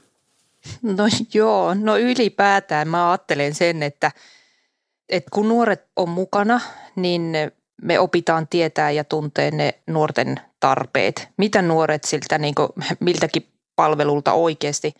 No 0.82 1.04
joo, 1.34 1.74
no 1.74 1.98
ylipäätään 1.98 2.88
mä 2.88 3.12
ajattelen 3.12 3.56
sen, 3.56 3.84
että, 3.84 4.12
että 5.10 5.30
kun 5.34 5.48
nuoret 5.48 5.86
on 5.96 6.10
mukana, 6.10 6.62
niin 6.96 7.34
me 7.82 8.00
opitaan 8.00 8.48
tietää 8.48 8.92
ja 8.92 9.04
tuntee 9.04 9.52
ne 9.52 9.74
nuorten 9.88 10.36
tarpeet. 10.60 11.28
Mitä 11.38 11.62
nuoret 11.62 12.04
siltä 12.04 12.38
niin 12.38 12.56
kuin, 12.56 12.70
miltäkin 13.00 13.48
palvelulta 13.76 14.34
oikeasti 14.34 14.94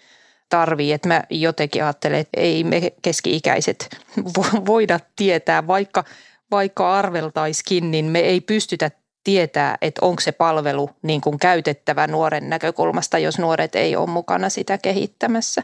tarvii. 0.50 0.94
Että 0.94 1.08
mä 1.08 1.24
jotenkin 1.30 1.84
ajattelen, 1.84 2.20
että 2.20 2.42
ei 2.42 2.64
me 2.64 2.92
keski-ikäiset 3.02 3.90
voida 4.66 5.00
tietää, 5.16 5.68
vaikka– 5.68 6.04
vaikka 6.52 6.98
arveltaiskin, 6.98 7.92
niin 7.92 8.06
me 8.06 8.20
ei 8.20 8.42
pystytä 8.42 8.92
tietää, 9.28 9.78
että 9.82 10.06
onko 10.06 10.22
se 10.22 10.32
palvelu 10.32 10.90
niin 11.02 11.22
kuin 11.22 11.40
käytettävä 11.40 12.08
nuoren 12.08 12.50
näkökulmasta, 12.50 13.20
jos 13.20 13.40
nuoret 13.40 13.76
ei 13.76 13.96
ole 13.96 14.10
mukana 14.10 14.50
sitä 14.50 14.78
kehittämässä. 14.78 15.64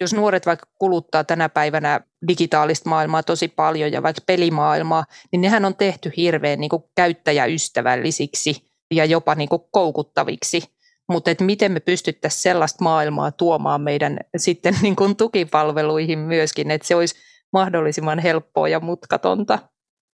Jos 0.00 0.14
nuoret 0.14 0.46
vaikka 0.46 0.66
kuluttaa 0.78 1.24
tänä 1.24 1.48
päivänä 1.48 2.00
digitaalista 2.28 2.88
maailmaa 2.88 3.22
tosi 3.22 3.48
paljon 3.48 3.92
ja 3.92 4.02
vaikka 4.02 4.22
pelimaailmaa, 4.26 5.04
niin 5.32 5.40
nehän 5.40 5.64
on 5.64 5.76
tehty 5.76 6.12
hirveän 6.16 6.60
niin 6.60 6.68
kuin 6.68 6.82
käyttäjäystävällisiksi 6.96 8.70
ja 8.94 9.04
jopa 9.04 9.34
niin 9.34 9.48
kuin 9.48 9.62
koukuttaviksi. 9.70 10.62
Mutta 11.08 11.30
miten 11.40 11.72
me 11.72 11.80
pystyttäisiin 11.80 12.42
sellaista 12.42 12.84
maailmaa 12.84 13.32
tuomaan 13.32 13.80
meidän 13.80 14.18
sitten 14.36 14.74
niin 14.82 14.96
kuin 14.96 15.16
tukipalveluihin 15.16 16.18
myöskin, 16.18 16.70
että 16.70 16.88
se 16.88 16.94
olisi 16.94 17.14
mahdollisimman 17.52 18.18
helppoa 18.18 18.68
ja 18.68 18.80
mutkatonta. 18.80 19.58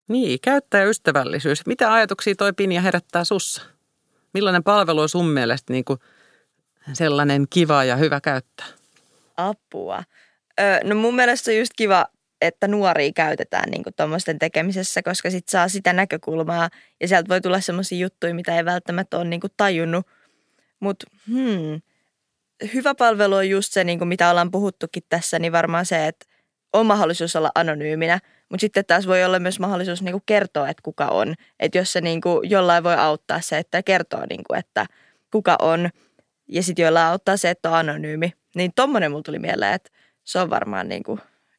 Niin, 0.08 0.40
käyttäjäystävällisyys. 0.40 1.66
Mitä 1.66 1.92
ajatuksia 1.92 2.34
toi 2.34 2.52
Pinja 2.52 2.80
herättää 2.80 3.24
sussa? 3.24 3.62
Millainen 4.34 4.64
palvelu 4.64 5.00
on 5.00 5.08
sun 5.08 5.28
mielestä 5.28 5.72
niin 5.72 5.84
kuin 5.84 5.98
sellainen 6.92 7.46
kiva 7.50 7.84
ja 7.84 7.96
hyvä 7.96 8.20
käyttää? 8.20 8.66
Apua. 9.36 10.02
Öö, 10.60 10.80
no 10.84 10.94
mun 10.94 11.14
mielestä 11.14 11.50
on 11.50 11.56
just 11.56 11.72
kiva, 11.76 12.06
että 12.40 12.68
nuoria 12.68 13.12
käytetään 13.12 13.70
niin 13.70 13.82
tuommoisten 13.96 14.38
tekemisessä, 14.38 15.02
koska 15.02 15.30
sit 15.30 15.48
saa 15.48 15.68
sitä 15.68 15.92
näkökulmaa 15.92 16.68
ja 17.00 17.08
sieltä 17.08 17.28
voi 17.28 17.40
tulla 17.40 17.60
semmoisia 17.60 17.98
juttuja, 17.98 18.34
mitä 18.34 18.56
ei 18.56 18.64
välttämättä 18.64 19.16
ole 19.18 19.24
niin 19.24 19.40
tajunnut. 19.56 20.06
Mutta 20.80 21.06
hmm, 21.26 21.80
hyvä 22.74 22.94
palvelu 22.94 23.34
on 23.34 23.48
just 23.48 23.72
se, 23.72 23.84
niin 23.84 24.08
mitä 24.08 24.30
ollaan 24.30 24.50
puhuttukin 24.50 25.02
tässä, 25.08 25.38
niin 25.38 25.52
varmaan 25.52 25.86
se, 25.86 26.06
että 26.06 26.26
on 26.72 26.86
mahdollisuus 26.86 27.36
olla 27.36 27.50
anonyyminä, 27.54 28.20
mutta 28.48 28.60
sitten 28.60 28.84
taas 28.84 29.06
voi 29.06 29.24
olla 29.24 29.38
myös 29.38 29.60
mahdollisuus 29.60 30.02
niinku 30.02 30.22
kertoa, 30.26 30.68
että 30.68 30.82
kuka 30.82 31.06
on. 31.06 31.34
Että 31.60 31.78
jos 31.78 31.92
se 31.92 32.00
niinku 32.00 32.40
jollain 32.44 32.84
voi 32.84 32.94
auttaa 32.94 33.40
se, 33.40 33.58
että 33.58 33.82
kertoo, 33.82 34.26
niinku, 34.30 34.54
että 34.54 34.86
kuka 35.32 35.56
on, 35.62 35.90
ja 36.48 36.62
sitten 36.62 36.82
jollain 36.82 37.06
auttaa 37.06 37.36
se, 37.36 37.50
että 37.50 37.70
on 37.70 37.76
anonyymi. 37.76 38.32
Niin 38.54 38.72
tommonen 38.76 39.10
mulla 39.10 39.22
tuli 39.22 39.38
mieleen, 39.38 39.74
että 39.74 39.90
se 40.24 40.38
on 40.38 40.50
varmaan 40.50 40.88
niinku 40.88 41.18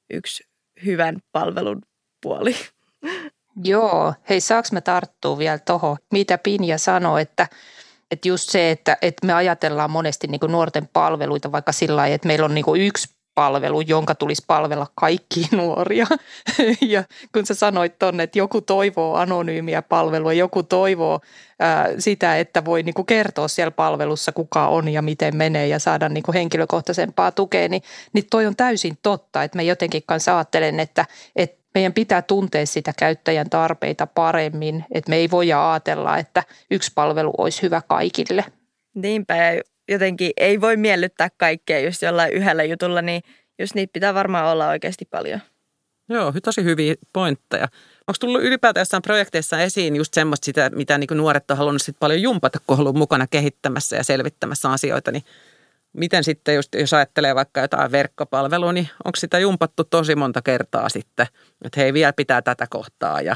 yksi 0.10 0.44
hyvän 0.86 1.18
palvelun 1.32 1.82
puoli. 2.24 2.56
Joo, 3.64 4.14
hei 4.30 4.42
saaks 4.42 4.72
mä 4.72 4.82
tarttua 4.82 5.38
vielä 5.38 5.60
tuohon, 5.60 5.98
mitä 6.12 6.38
Pinja 6.38 6.78
sanoi, 6.78 7.22
että 7.22 7.48
että 8.12 8.28
just 8.28 8.50
se, 8.50 8.72
että, 8.72 8.98
että 9.02 9.28
me 9.28 9.34
ajatellaan 9.34 9.92
monesti 9.92 10.28
niin 10.28 10.40
kuin 10.40 10.52
nuorten 10.52 10.88
palveluita 10.88 11.52
vaikka 11.52 11.72
sillä 11.72 11.96
lailla, 11.96 12.16
että 12.16 12.28
meillä 12.28 12.46
on 12.46 12.56
niin 12.56 12.66
kuin 12.66 12.82
yksi 12.82 13.19
palvelu, 13.40 13.82
jonka 13.82 14.16
tulisi 14.16 14.44
palvella 14.48 14.88
kaikki 14.96 15.48
nuoria. 15.58 16.08
Ja 16.82 17.04
kun 17.34 17.46
sä 17.46 17.54
sanoit 17.54 18.00
tonne, 18.00 18.24
että 18.24 18.40
joku 18.40 18.62
toivoo 18.62 19.16
anonyymiä 19.16 19.82
palvelua, 19.82 20.34
joku 20.34 20.64
toivoo 20.64 21.20
ää, 21.60 21.90
sitä, 22.00 22.38
että 22.38 22.66
voi 22.66 22.84
niinku 22.84 23.04
kertoa 23.04 23.48
siellä 23.48 23.72
palvelussa, 23.72 24.32
kuka 24.32 24.68
on 24.68 24.90
ja 24.90 25.02
miten 25.02 25.36
menee 25.36 25.68
ja 25.68 25.80
saada 25.80 26.10
niinku 26.10 26.34
henkilökohtaisempaa 26.34 27.32
tukea, 27.32 27.68
niin, 27.70 27.82
niin 28.14 28.26
toi 28.32 28.46
on 28.46 28.56
täysin 28.56 28.98
totta. 29.02 29.44
Että 29.44 29.58
mä 29.58 29.62
jotenkin 29.62 30.04
kanssa 30.06 30.38
ajattelen, 30.38 30.80
että, 30.80 31.06
että 31.36 31.60
meidän 31.76 31.94
pitää 31.94 32.22
tuntea 32.22 32.66
sitä 32.66 32.94
käyttäjän 33.00 33.50
tarpeita 33.50 34.08
paremmin, 34.08 34.86
että 34.92 35.10
me 35.10 35.16
ei 35.16 35.32
voi 35.32 35.54
ajatella, 35.54 36.18
että 36.18 36.44
yksi 36.72 36.92
palvelu 36.96 37.32
olisi 37.38 37.62
hyvä 37.62 37.82
kaikille. 37.88 38.46
Niinpä 38.96 39.36
jotenkin 39.90 40.32
ei 40.38 40.62
voi 40.62 40.78
miellyttää 40.78 41.30
kaikkea 41.38 41.80
just 41.80 42.02
jollain 42.02 42.34
yhdellä 42.34 42.64
jutulla, 42.64 43.02
niin 43.02 43.22
just 43.60 43.76
niitä 43.76 43.94
pitää 43.94 44.14
varmaan 44.14 44.46
olla 44.46 44.68
oikeasti 44.68 45.06
paljon. 45.06 45.40
Joo, 46.10 46.34
tosi 46.44 46.64
hyviä 46.64 46.96
pointteja. 47.14 47.68
Onko 48.08 48.18
tullut 48.20 48.44
ylipäätään 48.44 48.82
jossain 48.82 49.02
projekteissa 49.02 49.62
esiin 49.62 49.96
just 49.96 50.14
semmoista 50.14 50.46
sitä, 50.46 50.70
mitä 50.70 50.98
niin 50.98 51.08
nuoret 51.14 51.52
on 51.52 51.58
halunnut 51.58 51.82
sit 51.82 51.96
paljon 52.00 52.22
jumpata, 52.22 52.60
kun 52.68 52.74
on 52.76 52.80
ollut 52.80 52.96
mukana 52.96 53.28
kehittämässä 53.28 53.96
ja 53.96 54.04
selvittämässä 54.04 54.72
asioita, 54.72 55.12
niin 55.12 55.24
miten 55.94 56.24
sitten, 56.24 56.56
just, 56.56 56.76
jos 56.76 56.94
ajattelee 56.94 57.36
vaikka 57.36 57.62
jotain 57.62 57.92
verkkopalvelua, 57.92 58.74
niin 58.74 58.90
onko 59.06 59.16
sitä 59.16 59.40
jumpattu 59.40 59.84
tosi 59.84 60.16
monta 60.16 60.42
kertaa 60.42 60.90
sitten, 60.90 61.28
että 61.66 61.80
hei 61.80 61.94
vielä 61.94 62.14
pitää 62.14 62.42
tätä 62.42 62.68
kohtaa 62.70 63.22
ja 63.22 63.36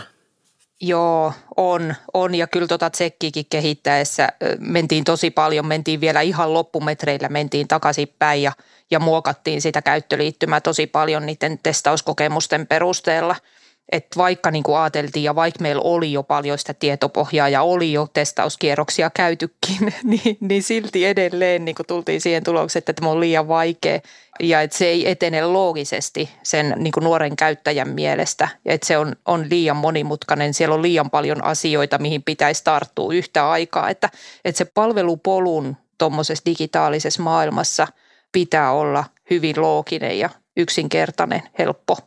Joo, 0.81 1.33
on, 1.57 1.95
on. 2.13 2.35
Ja 2.35 2.47
kyllä 2.47 2.67
tota 2.67 2.89
tsekkiikin 2.89 3.45
kehittäessä 3.49 4.29
mentiin 4.59 5.03
tosi 5.03 5.31
paljon, 5.31 5.67
mentiin 5.67 6.01
vielä 6.01 6.21
ihan 6.21 6.53
loppumetreillä, 6.53 7.29
mentiin 7.29 7.67
takaisinpäin 7.67 8.43
ja, 8.43 8.51
ja 8.91 8.99
muokattiin 8.99 9.61
sitä 9.61 9.81
käyttöliittymää 9.81 10.61
tosi 10.61 10.87
paljon 10.87 11.25
niiden 11.25 11.59
testauskokemusten 11.63 12.67
perusteella– 12.67 13.35
että 13.91 14.17
vaikka 14.17 14.51
niin 14.51 14.63
kuin 14.63 14.77
ajateltiin 14.77 15.23
ja 15.23 15.35
vaikka 15.35 15.61
meillä 15.61 15.81
oli 15.81 16.11
jo 16.11 16.23
paljon 16.23 16.57
sitä 16.57 16.73
tietopohjaa 16.73 17.49
ja 17.49 17.61
oli 17.61 17.93
jo 17.93 18.07
testauskierroksia 18.13 19.09
käytykin, 19.09 19.93
niin, 20.03 20.37
niin 20.39 20.63
silti 20.63 21.05
edelleen 21.05 21.65
niin 21.65 21.75
kuin 21.75 21.87
tultiin 21.87 22.21
siihen 22.21 22.43
tulokseen, 22.43 22.81
että 22.81 22.93
tämä 22.93 23.11
on 23.11 23.19
liian 23.19 23.47
vaikea 23.47 23.99
ja 24.39 24.61
että 24.61 24.77
se 24.77 24.85
ei 24.85 25.09
etene 25.09 25.45
loogisesti 25.45 26.29
sen 26.43 26.75
niin 26.77 26.91
kuin 26.91 27.03
nuoren 27.03 27.35
käyttäjän 27.35 27.89
mielestä 27.89 28.47
ja 28.65 28.73
että 28.73 28.87
se 28.87 28.97
on, 28.97 29.15
on 29.25 29.45
liian 29.49 29.77
monimutkainen. 29.77 30.53
Siellä 30.53 30.75
on 30.75 30.81
liian 30.81 31.09
paljon 31.09 31.43
asioita, 31.43 31.97
mihin 31.97 32.23
pitäisi 32.23 32.63
tarttua 32.63 33.13
yhtä 33.13 33.49
aikaa, 33.49 33.89
että, 33.89 34.09
että 34.45 34.57
se 34.57 34.65
palvelupolun 34.65 35.77
tuommoisessa 35.97 36.45
digitaalisessa 36.45 37.23
maailmassa 37.23 37.87
pitää 38.31 38.71
olla 38.71 39.03
hyvin 39.29 39.61
looginen 39.61 40.19
ja 40.19 40.29
yksinkertainen, 40.57 41.41
helppo 41.59 41.97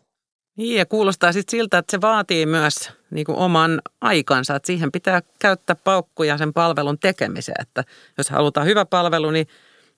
niin 0.56 0.78
ja 0.78 0.86
kuulostaa 0.86 1.32
sitten 1.32 1.50
siltä, 1.50 1.78
että 1.78 1.90
se 1.90 2.00
vaatii 2.00 2.46
myös 2.46 2.90
niin 3.10 3.26
kuin 3.26 3.38
oman 3.38 3.82
aikansa, 4.00 4.56
että 4.56 4.66
siihen 4.66 4.92
pitää 4.92 5.22
käyttää 5.38 5.76
paukkuja 5.76 6.38
sen 6.38 6.52
palvelun 6.52 6.98
tekemiseen. 6.98 7.62
Että 7.62 7.84
jos 8.18 8.30
halutaan 8.30 8.66
hyvä 8.66 8.84
palvelu, 8.84 9.30
niin, 9.30 9.46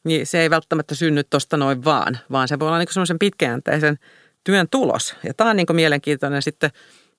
niin 0.04 0.26
se 0.26 0.40
ei 0.40 0.50
välttämättä 0.50 0.94
synny 0.94 1.24
tuosta 1.24 1.56
noin 1.56 1.84
vaan, 1.84 2.18
vaan 2.32 2.48
se 2.48 2.58
voi 2.58 2.68
olla 2.68 2.78
niin 2.78 2.92
semmoisen 2.92 3.18
pitkäjänteisen 3.18 3.98
työn 4.44 4.68
tulos. 4.70 5.14
Ja 5.24 5.34
tämä 5.34 5.50
on 5.50 5.56
niin 5.56 5.66
kuin 5.66 5.76
mielenkiintoinen 5.76 6.42
sitten 6.42 6.70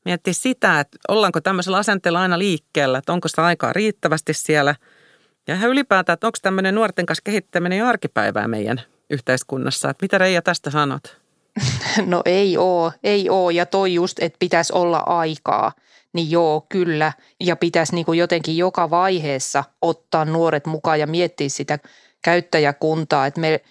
miettiä 0.06 0.34
sitä, 0.34 0.80
että 0.80 0.98
ollaanko 1.08 1.42
tämmöisellä 1.42 1.78
asenteella 1.78 2.22
aina 2.22 2.40
liikkeellä, 2.40 2.98
että 2.98 3.14
onko 3.14 3.28
sitä 3.28 3.46
aikaa 3.46 3.74
riittävästi 3.74 4.34
siellä. 4.34 4.76
Ja 5.48 5.56
ihan 5.56 5.70
ylipäätään, 5.70 6.14
että 6.14 6.28
onko 6.28 6.38
tämmöinen 6.42 6.76
nuorten 6.76 7.06
kanssa 7.06 7.22
kehittäminen 7.24 7.78
jo 7.78 7.86
arkipäivää 7.88 8.48
meidän 8.48 8.82
yhteiskunnassa. 9.10 9.90
Että 9.90 10.04
mitä 10.04 10.18
Reija 10.18 10.42
tästä 10.42 10.72
sanot? 10.72 11.19
No 12.06 12.22
ei 12.26 12.58
oo, 12.58 12.92
ei 13.04 13.30
oo. 13.30 13.50
Ja 13.50 13.66
toi 13.66 13.94
just, 13.94 14.18
että 14.22 14.40
pitäisi 14.40 14.74
olla 14.74 14.98
aikaa, 14.98 15.72
niin 16.14 16.32
joo, 16.32 16.66
kyllä. 16.70 17.14
Ja 17.40 17.56
pitäisi 17.56 17.96
niin 17.96 18.18
jotenkin 18.18 18.58
joka 18.58 18.90
vaiheessa 18.90 19.64
ottaa 19.82 20.26
nuoret 20.26 20.66
mukaan 20.66 21.00
ja 21.00 21.08
miettiä 21.08 21.50
sitä 21.50 21.80
käyttäjäkuntaa, 22.24 23.26
että 23.26 23.42
me 23.42 23.62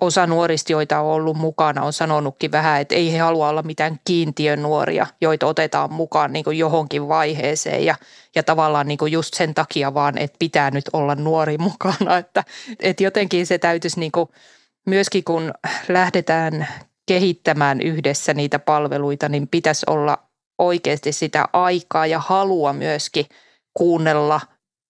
osa 0.00 0.26
nuorista, 0.26 0.72
joita 0.72 1.00
on 1.00 1.14
ollut 1.14 1.36
mukana, 1.36 1.82
on 1.82 1.92
sanonutkin 1.92 2.52
vähän, 2.52 2.80
että 2.80 2.94
ei 2.94 3.12
he 3.12 3.18
halua 3.18 3.48
olla 3.48 3.62
mitään 3.62 4.00
kiintiön 4.04 4.62
nuoria, 4.62 5.06
joita 5.20 5.46
otetaan 5.46 5.92
mukaan 5.92 6.32
niin 6.32 6.44
kuin 6.44 6.58
johonkin 6.58 7.08
vaiheeseen. 7.08 7.84
Ja, 7.84 7.94
ja 8.34 8.42
tavallaan 8.42 8.88
niin 8.88 8.98
kuin 8.98 9.12
just 9.12 9.34
sen 9.34 9.54
takia 9.54 9.94
vaan, 9.94 10.18
että 10.18 10.36
pitää 10.38 10.70
nyt 10.70 10.84
olla 10.92 11.14
nuori 11.14 11.58
mukana, 11.58 12.18
että, 12.22 12.44
että 12.80 13.02
jotenkin 13.02 13.46
se 13.46 13.58
täytyisi 13.58 14.00
niin 14.00 14.12
kuin– 14.12 14.28
myöskin 14.86 15.24
kun 15.24 15.52
lähdetään 15.88 16.68
kehittämään 17.06 17.80
yhdessä 17.80 18.34
niitä 18.34 18.58
palveluita, 18.58 19.28
niin 19.28 19.48
pitäisi 19.48 19.86
olla 19.88 20.18
oikeasti 20.58 21.12
sitä 21.12 21.44
aikaa 21.52 22.06
ja 22.06 22.18
halua 22.18 22.72
myöskin 22.72 23.26
kuunnella, 23.74 24.40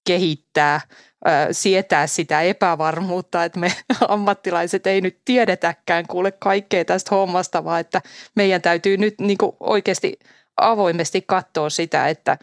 kehittää, 0.06 0.80
sietää 1.50 2.06
sitä 2.06 2.42
epävarmuutta, 2.42 3.44
että 3.44 3.60
me 3.60 3.72
ammattilaiset 4.08 4.86
ei 4.86 5.00
nyt 5.00 5.18
tiedetäkään 5.24 6.06
kuule 6.06 6.32
kaikkea 6.32 6.84
tästä 6.84 7.14
hommasta, 7.14 7.64
vaan 7.64 7.80
että 7.80 8.02
meidän 8.36 8.62
täytyy 8.62 8.96
nyt 8.96 9.14
niin 9.20 9.38
kuin 9.38 9.52
oikeasti 9.60 10.18
avoimesti 10.56 11.22
katsoa 11.26 11.70
sitä, 11.70 12.08
että, 12.08 12.38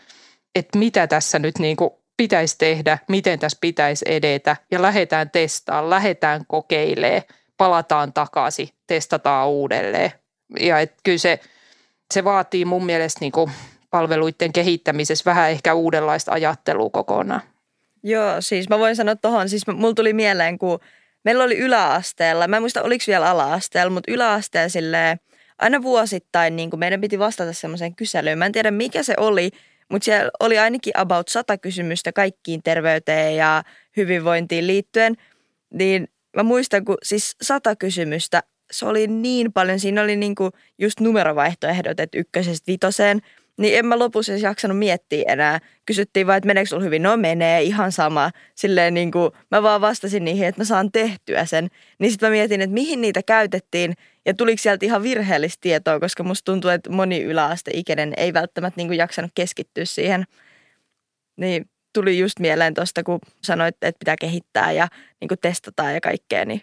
että 0.55 0.77
mitä 0.79 1.07
tässä 1.07 1.39
nyt 1.39 1.59
niin 1.59 1.77
kuin 1.77 1.89
pitäisi 2.17 2.55
tehdä, 2.57 2.97
miten 3.09 3.39
tässä 3.39 3.57
pitäisi 3.61 4.05
edetä 4.07 4.55
ja 4.71 4.81
lähdetään 4.81 5.29
testaamaan, 5.29 5.89
lähdetään 5.89 6.45
kokeilemaan– 6.47 7.21
palataan 7.61 8.13
takaisin, 8.13 8.69
testataan 8.87 9.49
uudelleen. 9.49 10.11
Ja 10.59 10.79
et 10.79 10.93
kyllä 11.03 11.17
se, 11.17 11.39
se 12.13 12.23
vaatii 12.23 12.65
mun 12.65 12.85
mielestä 12.85 13.19
niin 13.21 13.31
kuin 13.31 13.51
palveluiden 13.89 14.53
kehittämisessä 14.53 15.31
vähän 15.31 15.51
ehkä 15.51 15.73
uudenlaista 15.73 16.31
ajattelua 16.31 16.89
kokonaan. 16.89 17.41
Joo, 18.03 18.35
siis 18.39 18.69
mä 18.69 18.79
voin 18.79 18.95
sanoa 18.95 19.15
tuohon, 19.15 19.49
siis 19.49 19.67
mulla 19.67 19.93
tuli 19.93 20.13
mieleen, 20.13 20.57
kun 20.57 20.79
meillä 21.25 21.43
oli 21.43 21.57
yläasteella, 21.57 22.47
mä 22.47 22.55
en 22.55 22.61
muista 22.61 22.81
oliko 22.81 23.03
vielä 23.07 23.29
ala-asteella, 23.29 23.93
mutta 23.93 24.11
yläasteella 24.11 24.69
silleen, 24.69 25.19
aina 25.59 25.81
vuosittain 25.81 26.55
niin 26.55 26.69
kuin 26.69 26.79
meidän 26.79 27.01
piti 27.01 27.19
vastata 27.19 27.53
semmoiseen 27.53 27.95
kyselyyn. 27.95 28.37
Mä 28.37 28.45
en 28.45 28.51
tiedä 28.51 28.71
mikä 28.71 29.03
se 29.03 29.13
oli, 29.17 29.49
mutta 29.89 30.05
siellä 30.05 30.31
oli 30.39 30.59
ainakin 30.59 30.97
about 30.97 31.27
sata 31.27 31.57
kysymystä 31.57 32.11
kaikkiin 32.11 32.63
terveyteen 32.63 33.35
ja 33.35 33.63
hyvinvointiin 33.97 34.67
liittyen. 34.67 35.15
Niin 35.73 36.07
mä 36.35 36.43
muistan, 36.43 36.85
kun 36.85 36.97
siis 37.03 37.35
sata 37.41 37.75
kysymystä, 37.75 38.43
se 38.71 38.85
oli 38.85 39.07
niin 39.07 39.53
paljon, 39.53 39.79
siinä 39.79 40.01
oli 40.01 40.15
niinku 40.15 40.49
just 40.79 40.99
numerovaihtoehdot, 40.99 41.99
että 41.99 42.17
ykkösestä 42.17 42.71
vitoseen, 42.71 43.21
niin 43.57 43.77
en 43.77 43.85
mä 43.85 43.99
lopussa 43.99 44.31
edes 44.31 44.43
jaksanut 44.43 44.77
miettiä 44.77 45.23
enää. 45.27 45.59
Kysyttiin 45.85 46.27
vaan, 46.27 46.37
että 46.37 46.47
meneekö 46.47 46.69
sulla 46.69 46.83
hyvin? 46.83 47.03
No 47.03 47.17
menee, 47.17 47.61
ihan 47.61 47.91
sama. 47.91 48.31
Silleen 48.55 48.93
niin 48.93 49.11
kuin, 49.11 49.31
mä 49.51 49.63
vaan 49.63 49.81
vastasin 49.81 50.25
niihin, 50.25 50.47
että 50.47 50.61
mä 50.61 50.65
saan 50.65 50.91
tehtyä 50.91 51.45
sen. 51.45 51.67
Niin 51.99 52.11
sitten 52.11 52.29
mä 52.29 52.31
mietin, 52.31 52.61
että 52.61 52.73
mihin 52.73 53.01
niitä 53.01 53.21
käytettiin 53.23 53.93
ja 54.25 54.33
tuliko 54.33 54.61
sieltä 54.61 54.85
ihan 54.85 55.03
virheellistä 55.03 55.61
tietoa, 55.61 55.99
koska 55.99 56.23
musta 56.23 56.51
tuntuu, 56.51 56.69
että 56.69 56.89
moni 56.89 57.21
yläasteikäinen 57.21 58.13
ei 58.17 58.33
välttämättä 58.33 58.77
niin 58.77 58.87
kuin 58.87 58.97
jaksanut 58.97 59.31
keskittyä 59.35 59.85
siihen. 59.85 60.23
Niin 61.37 61.65
tuli 61.93 62.19
just 62.19 62.39
mieleen 62.39 62.73
tuosta, 62.73 63.03
kun 63.03 63.19
sanoit, 63.43 63.75
että 63.81 63.99
pitää 63.99 64.15
kehittää 64.21 64.71
ja 64.71 64.87
niin 65.21 65.27
kuin 65.27 65.39
testataan 65.41 65.93
ja 65.93 66.01
kaikkea. 66.01 66.45
Niin. 66.45 66.61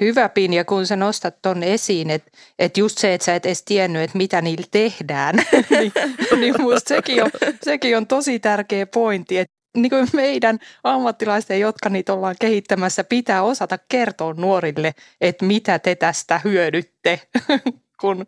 Hyvä 0.00 0.28
Pinja, 0.28 0.64
kun 0.64 0.86
sä 0.86 0.96
nostat 0.96 1.42
ton 1.42 1.62
esiin, 1.62 2.10
että, 2.10 2.30
että 2.58 2.80
just 2.80 2.98
se, 2.98 3.14
että 3.14 3.24
sä 3.24 3.34
et 3.34 3.46
edes 3.46 3.62
tiennyt, 3.62 4.02
että 4.02 4.18
mitä 4.18 4.40
niillä 4.40 4.66
tehdään, 4.70 5.36
niin, 5.70 5.92
niin 6.40 6.54
musta 6.58 6.88
sekin 6.88 7.22
on, 7.24 7.30
sekin 7.62 7.96
on 7.96 8.06
tosi 8.06 8.38
tärkeä 8.38 8.86
pointti, 8.86 9.38
että 9.38 9.60
niin 9.76 9.90
kuin 9.90 10.08
meidän 10.12 10.58
ammattilaisten, 10.84 11.60
jotka 11.60 11.88
niitä 11.88 12.12
ollaan 12.12 12.36
kehittämässä, 12.40 13.04
pitää 13.04 13.42
osata 13.42 13.78
kertoa 13.88 14.34
nuorille, 14.34 14.94
että 15.20 15.44
mitä 15.44 15.78
te 15.78 15.94
tästä 15.94 16.40
hyödytte. 16.44 17.20
Kun, 18.00 18.26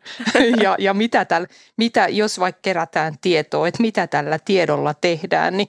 ja, 0.62 0.76
ja 0.78 0.94
mitä, 0.94 1.24
tällä, 1.24 1.48
mitä, 1.76 2.08
jos 2.08 2.40
vaikka 2.40 2.60
kerätään 2.62 3.14
tietoa, 3.20 3.68
että 3.68 3.82
mitä 3.82 4.06
tällä 4.06 4.38
tiedolla 4.44 4.94
tehdään, 4.94 5.56
niin 5.56 5.68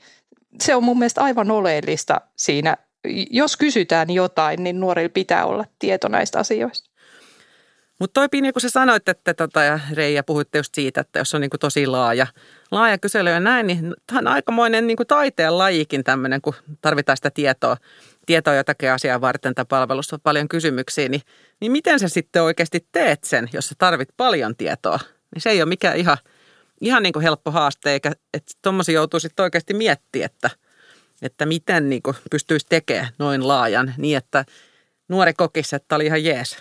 se 0.61 0.75
on 0.75 0.83
mun 0.83 0.99
mielestä 0.99 1.21
aivan 1.21 1.51
oleellista 1.51 2.21
siinä. 2.35 2.77
Jos 3.31 3.57
kysytään 3.57 4.09
jotain, 4.09 4.63
niin 4.63 4.79
nuorilla 4.79 5.09
pitää 5.13 5.45
olla 5.45 5.65
tieto 5.79 6.07
näistä 6.07 6.39
asioista. 6.39 6.89
Mutta 7.99 8.21
toi 8.21 8.29
Pini, 8.29 8.53
kun 8.53 8.61
sä 8.61 8.69
sanoit, 8.69 9.09
että 9.09 9.33
tota, 9.33 9.63
ja 9.63 9.79
Reija 9.93 10.23
puhuitte 10.23 10.57
just 10.57 10.75
siitä, 10.75 11.01
että 11.01 11.19
jos 11.19 11.35
on 11.35 11.41
niin 11.41 11.49
kuin 11.49 11.59
tosi 11.59 11.87
laaja, 11.87 12.27
laaja 12.71 12.97
kysely 12.97 13.29
ja 13.29 13.39
näin, 13.39 13.67
niin 13.67 13.93
tämä 14.07 14.19
on 14.19 14.27
aikamoinen 14.27 14.87
niin 14.87 14.97
kuin 14.97 15.07
taiteen 15.07 15.57
lajikin 15.57 16.03
tämmöinen, 16.03 16.41
kun 16.41 16.53
tarvitaan 16.81 17.17
sitä 17.17 17.31
tietoa, 17.31 17.77
tietoa 18.25 18.53
jotakin 18.53 18.91
asiaa 18.91 19.21
varten 19.21 19.55
tai 19.55 19.65
palvelussa 19.69 20.15
on 20.15 20.19
paljon 20.23 20.47
kysymyksiä, 20.47 21.09
niin, 21.09 21.21
niin 21.61 21.71
miten 21.71 21.99
sä 21.99 22.07
sitten 22.07 22.43
oikeasti 22.43 22.87
teet 22.91 23.23
sen, 23.23 23.49
jos 23.53 23.69
sä 23.69 23.75
tarvit 23.77 24.09
paljon 24.17 24.55
tietoa? 24.55 24.99
Niin 25.35 25.41
se 25.41 25.49
ei 25.49 25.61
ole 25.61 25.69
mikään 25.69 25.97
ihan– 25.97 26.17
ihan 26.83 27.03
niin 27.03 27.13
kuin 27.13 27.23
helppo 27.23 27.51
haaste, 27.51 27.91
eikä 27.91 28.11
että 28.33 28.53
tuommoisia 28.61 28.93
joutuu 28.93 29.19
sitten 29.19 29.43
oikeasti 29.43 29.73
miettimään, 29.73 30.25
että, 30.25 30.49
että 31.21 31.45
miten 31.45 31.89
niin 31.89 32.01
kuin 32.01 32.15
pystyisi 32.31 32.65
tekemään 32.69 33.09
noin 33.17 33.47
laajan 33.47 33.93
niin, 33.97 34.17
että 34.17 34.45
nuori 35.07 35.33
kokisi, 35.33 35.75
että 35.75 35.95
oli 35.95 36.05
ihan 36.05 36.23
jees. 36.23 36.57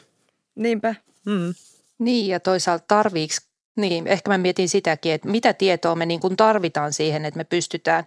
Niinpä. 0.55 0.95
Mm. 1.27 1.55
Niin 1.99 2.29
ja 2.29 2.41
toisaalta 2.41 2.85
tarviiko, 2.89 3.35
niin 3.77 4.07
ehkä 4.07 4.31
mä 4.31 4.39
mietin 4.39 4.69
sitäkin, 4.69 5.13
että 5.13 5.29
mitä 5.29 5.53
tietoa 5.53 5.95
me 5.95 6.07
niin 6.07 6.21
kuin 6.21 6.37
tarvitaan 6.37 6.93
siihen, 6.93 7.25
että 7.25 7.39
me 7.39 7.45
pystytään, 7.45 8.05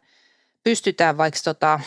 pystytään 0.63 1.17
vaikka 1.17 1.39
tota, 1.43 1.80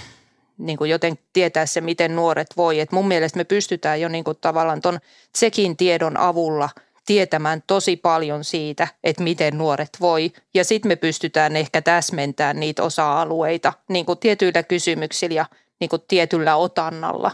niin 0.58 0.78
kuin 0.78 0.90
joten 0.90 1.18
tietää 1.32 1.66
se, 1.66 1.80
miten 1.80 2.16
nuoret 2.16 2.56
voi. 2.56 2.80
Et 2.80 2.92
mun 2.92 3.08
mielestä 3.08 3.36
me 3.36 3.44
pystytään 3.44 4.00
jo 4.00 4.08
niin 4.08 4.24
kuin 4.24 4.38
tavallaan 4.40 4.80
ton 4.80 4.98
sekin 5.34 5.76
tiedon 5.76 6.16
avulla 6.16 6.70
tietämään 7.08 7.62
tosi 7.66 7.96
paljon 7.96 8.44
siitä, 8.44 8.88
että 9.04 9.22
miten 9.22 9.58
nuoret 9.58 9.90
voi. 10.00 10.32
Ja 10.54 10.64
sitten 10.64 10.88
me 10.88 10.96
pystytään 10.96 11.56
ehkä 11.56 11.82
täsmentämään 11.82 12.60
niitä 12.60 12.82
osa-alueita 12.82 13.72
niin 13.88 14.06
kuin 14.06 14.18
tietyillä 14.18 14.62
kysymyksillä 14.62 15.34
ja 15.34 15.46
niin 15.80 15.88
kuin 15.88 16.02
tietyllä 16.08 16.56
otannalla. 16.56 17.30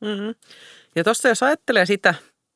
Mm-hmm. 0.00 0.34
Ja 0.96 1.04
tuossa 1.04 1.28
jos 1.28 1.42
ajattelee 1.42 1.86
sitä 1.86 2.14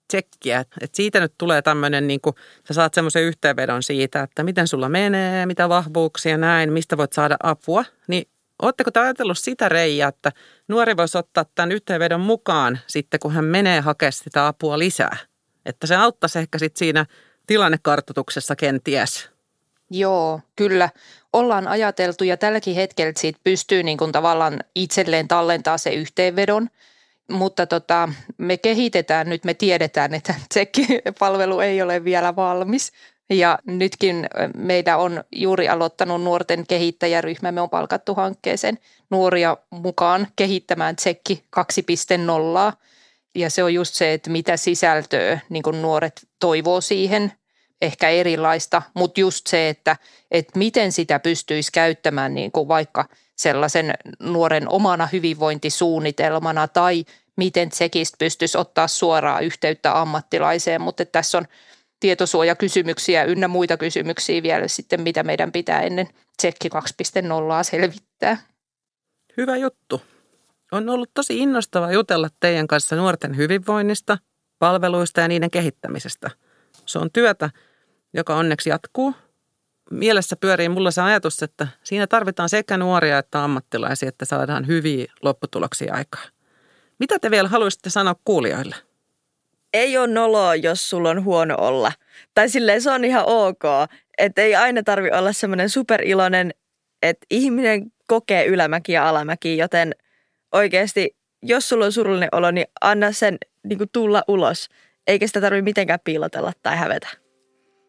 tsekkiä, 0.08 0.60
että 0.60 0.96
siitä 0.96 1.20
nyt 1.20 1.34
tulee 1.38 1.62
tämmöinen, 1.62 2.06
niin 2.06 2.20
kuin, 2.20 2.36
sä 2.68 2.74
saat 2.74 2.94
semmoisen 2.94 3.22
yhteenvedon 3.22 3.82
siitä, 3.82 4.22
että 4.22 4.42
miten 4.42 4.68
sulla 4.68 4.88
menee, 4.88 5.46
mitä 5.46 5.68
vahvuuksia 5.68 6.38
näin, 6.38 6.72
mistä 6.72 6.96
voit 6.96 7.12
saada 7.12 7.36
apua, 7.42 7.84
niin 8.08 8.28
Oletteko 8.62 8.90
te 8.90 9.00
ajatellut 9.00 9.38
sitä 9.38 9.68
reijää, 9.68 10.08
että 10.08 10.32
nuori 10.68 10.96
voisi 10.96 11.18
ottaa 11.18 11.44
tämän 11.54 11.72
yhteenvedon 11.72 12.20
mukaan 12.20 12.78
sitten, 12.86 13.20
kun 13.20 13.32
hän 13.32 13.44
menee 13.44 13.80
hakemaan 13.80 14.12
sitä 14.12 14.46
apua 14.46 14.78
lisää? 14.78 15.16
Että 15.66 15.86
se 15.86 15.96
auttaisi 15.96 16.38
ehkä 16.38 16.58
sitten 16.58 16.78
siinä 16.78 17.06
tilannekartoituksessa 17.46 18.56
kenties. 18.56 19.28
Joo, 19.90 20.40
kyllä. 20.56 20.90
Ollaan 21.32 21.68
ajateltu 21.68 22.24
ja 22.24 22.36
tälläkin 22.36 22.74
hetkellä 22.74 23.12
siitä 23.16 23.40
pystyy 23.44 23.82
niin 23.82 23.98
kuin 23.98 24.12
tavallaan 24.12 24.60
itselleen 24.74 25.28
tallentaa 25.28 25.78
se 25.78 25.90
yhteenvedon. 25.90 26.68
Mutta 27.30 27.66
tota, 27.66 28.08
me 28.38 28.56
kehitetään 28.56 29.28
nyt, 29.28 29.44
me 29.44 29.54
tiedetään, 29.54 30.14
että 30.14 30.34
tsekkipalvelu 30.48 31.60
ei 31.60 31.82
ole 31.82 32.04
vielä 32.04 32.36
valmis. 32.36 32.92
Ja 33.30 33.58
nytkin 33.66 34.26
meidän 34.56 34.98
on 34.98 35.24
juuri 35.32 35.68
aloittanut 35.68 36.22
nuorten 36.22 36.66
kehittäjäryhmä. 36.66 37.52
Me 37.52 37.60
on 37.60 37.70
palkattu 37.70 38.14
hankkeeseen 38.14 38.78
nuoria 39.10 39.56
mukaan 39.70 40.28
kehittämään 40.36 40.96
Tsekki 40.96 41.44
2.0. 42.70 42.76
Ja 43.34 43.50
se 43.50 43.64
on 43.64 43.74
just 43.74 43.94
se, 43.94 44.12
että 44.12 44.30
mitä 44.30 44.56
sisältöä 44.56 45.40
niin 45.48 45.62
kuin 45.62 45.82
nuoret 45.82 46.28
toivoo 46.40 46.80
siihen, 46.80 47.32
ehkä 47.82 48.08
erilaista, 48.08 48.82
mutta 48.94 49.20
just 49.20 49.46
se, 49.46 49.68
että, 49.68 49.96
että 50.30 50.58
miten 50.58 50.92
sitä 50.92 51.18
pystyisi 51.18 51.72
käyttämään 51.72 52.34
niin 52.34 52.52
kuin 52.52 52.68
vaikka 52.68 53.08
sellaisen 53.36 53.94
nuoren 54.18 54.68
omana 54.68 55.08
hyvinvointisuunnitelmana 55.12 56.68
tai 56.68 57.04
miten 57.36 57.68
Tsekistä 57.68 58.16
pystyisi 58.18 58.58
ottaa 58.58 58.88
suoraa 58.88 59.40
yhteyttä 59.40 60.00
ammattilaiseen, 60.00 60.80
mutta 60.80 61.04
tässä 61.04 61.38
on– 61.38 61.46
tietosuojakysymyksiä 62.04 63.24
ynnä 63.24 63.48
muita 63.48 63.76
kysymyksiä 63.76 64.42
vielä 64.42 64.68
sitten, 64.68 65.00
mitä 65.00 65.22
meidän 65.22 65.52
pitää 65.52 65.82
ennen 65.82 66.08
Tsekki 66.36 66.68
2.0 66.68 66.80
selvittää. 67.62 68.36
Hyvä 69.36 69.56
juttu. 69.56 70.02
On 70.74 70.88
ollut 70.88 71.10
tosi 71.14 71.38
innostavaa 71.38 71.92
jutella 71.92 72.28
teidän 72.40 72.66
kanssa 72.66 72.96
nuorten 72.96 73.36
hyvinvoinnista, 73.36 74.18
palveluista 74.58 75.20
ja 75.20 75.28
niiden 75.28 75.50
kehittämisestä. 75.50 76.30
Se 76.86 76.98
on 76.98 77.10
työtä, 77.12 77.50
joka 78.14 78.36
onneksi 78.36 78.70
jatkuu. 78.70 79.14
Mielessä 79.90 80.36
pyörii 80.36 80.68
mulla 80.68 80.90
se 80.90 81.02
ajatus, 81.02 81.42
että 81.42 81.68
siinä 81.82 82.06
tarvitaan 82.06 82.48
sekä 82.48 82.76
nuoria 82.76 83.18
että 83.18 83.44
ammattilaisia, 83.44 84.08
että 84.08 84.24
saadaan 84.24 84.66
hyviä 84.66 85.12
lopputuloksia 85.22 85.94
aikaa. 85.94 86.24
Mitä 86.98 87.18
te 87.18 87.30
vielä 87.30 87.48
haluaisitte 87.48 87.90
sanoa 87.90 88.14
kuulijoille? 88.24 88.76
ei 89.74 89.98
ole 89.98 90.06
noloa, 90.06 90.54
jos 90.54 90.90
sulla 90.90 91.10
on 91.10 91.24
huono 91.24 91.54
olla. 91.58 91.92
Tai 92.34 92.48
silleen 92.48 92.82
se 92.82 92.90
on 92.90 93.04
ihan 93.04 93.24
ok. 93.26 93.62
Että 94.18 94.42
ei 94.42 94.54
aina 94.54 94.82
tarvi 94.82 95.10
olla 95.10 95.32
semmoinen 95.32 95.70
superiloinen, 95.70 96.54
että 97.02 97.26
ihminen 97.30 97.92
kokee 98.06 98.46
ylämäki 98.46 98.92
ja 98.92 99.08
alamäki, 99.08 99.56
joten 99.56 99.94
oikeasti, 100.54 101.16
jos 101.42 101.68
sulla 101.68 101.84
on 101.84 101.92
surullinen 101.92 102.28
olo, 102.32 102.50
niin 102.50 102.66
anna 102.80 103.12
sen 103.12 103.38
niin 103.64 103.78
kuin 103.78 103.90
tulla 103.92 104.22
ulos. 104.28 104.68
Eikä 105.06 105.26
sitä 105.26 105.40
tarvitse 105.40 105.64
mitenkään 105.64 105.98
piilotella 106.04 106.52
tai 106.62 106.76
hävetä. 106.76 107.08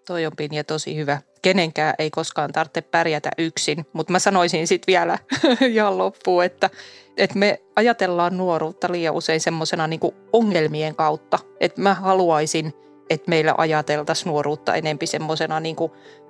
Toi 0.07 0.25
on 0.25 0.31
Pinja 0.37 0.63
tosi 0.63 0.95
hyvä. 0.95 1.21
Kenenkään 1.41 1.93
ei 1.99 2.09
koskaan 2.09 2.51
tarvitse 2.51 2.81
pärjätä 2.81 3.29
yksin, 3.37 3.85
mutta 3.93 4.11
mä 4.11 4.19
sanoisin 4.19 4.67
sitten 4.67 4.91
vielä 4.91 5.17
ihan 5.71 5.97
loppuun, 5.97 6.43
että, 6.43 6.69
että 7.17 7.39
me 7.39 7.61
ajatellaan 7.75 8.37
nuoruutta 8.37 8.87
liian 8.91 9.15
usein 9.15 9.41
semmoisena 9.41 9.87
niin 9.87 9.99
ongelmien 10.33 10.95
kautta. 10.95 11.39
Että 11.59 11.81
mä 11.81 11.93
haluaisin, 11.93 12.73
että 13.09 13.29
meillä 13.29 13.55
ajateltaisiin 13.57 14.29
nuoruutta 14.29 14.75
enempi 14.75 15.07
semmoisena 15.07 15.59
niin 15.59 15.75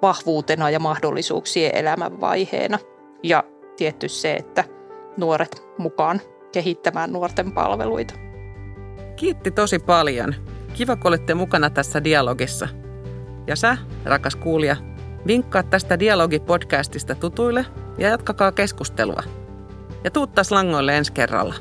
vahvuutena 0.01 0.69
ja 0.69 0.79
mahdollisuuksien 0.79 1.75
elämänvaiheena. 1.75 2.79
Ja 3.23 3.43
tietty 3.77 4.09
se, 4.09 4.33
että 4.33 4.63
nuoret 5.17 5.63
mukaan 5.77 6.21
kehittämään 6.51 7.13
nuorten 7.13 7.51
palveluita. 7.51 8.13
Kiitti 9.15 9.51
tosi 9.51 9.79
paljon. 9.79 10.35
Kiva, 10.73 10.95
kun 10.95 11.07
olitte 11.07 11.33
mukana 11.33 11.69
tässä 11.69 12.03
dialogissa. 12.03 12.67
Ja 13.47 13.55
sä, 13.55 13.77
rakas 14.05 14.35
kuulija, 14.35 14.75
vinkkaa 15.27 15.63
tästä 15.63 15.99
dialogipodcastista 15.99 17.15
tutuille 17.15 17.65
ja 17.97 18.09
jatkakaa 18.09 18.51
keskustelua. 18.51 19.23
Ja 20.03 20.11
tuuttaa 20.11 20.43
langoille 20.51 20.97
ensi 20.97 21.11
kerralla. 21.11 21.55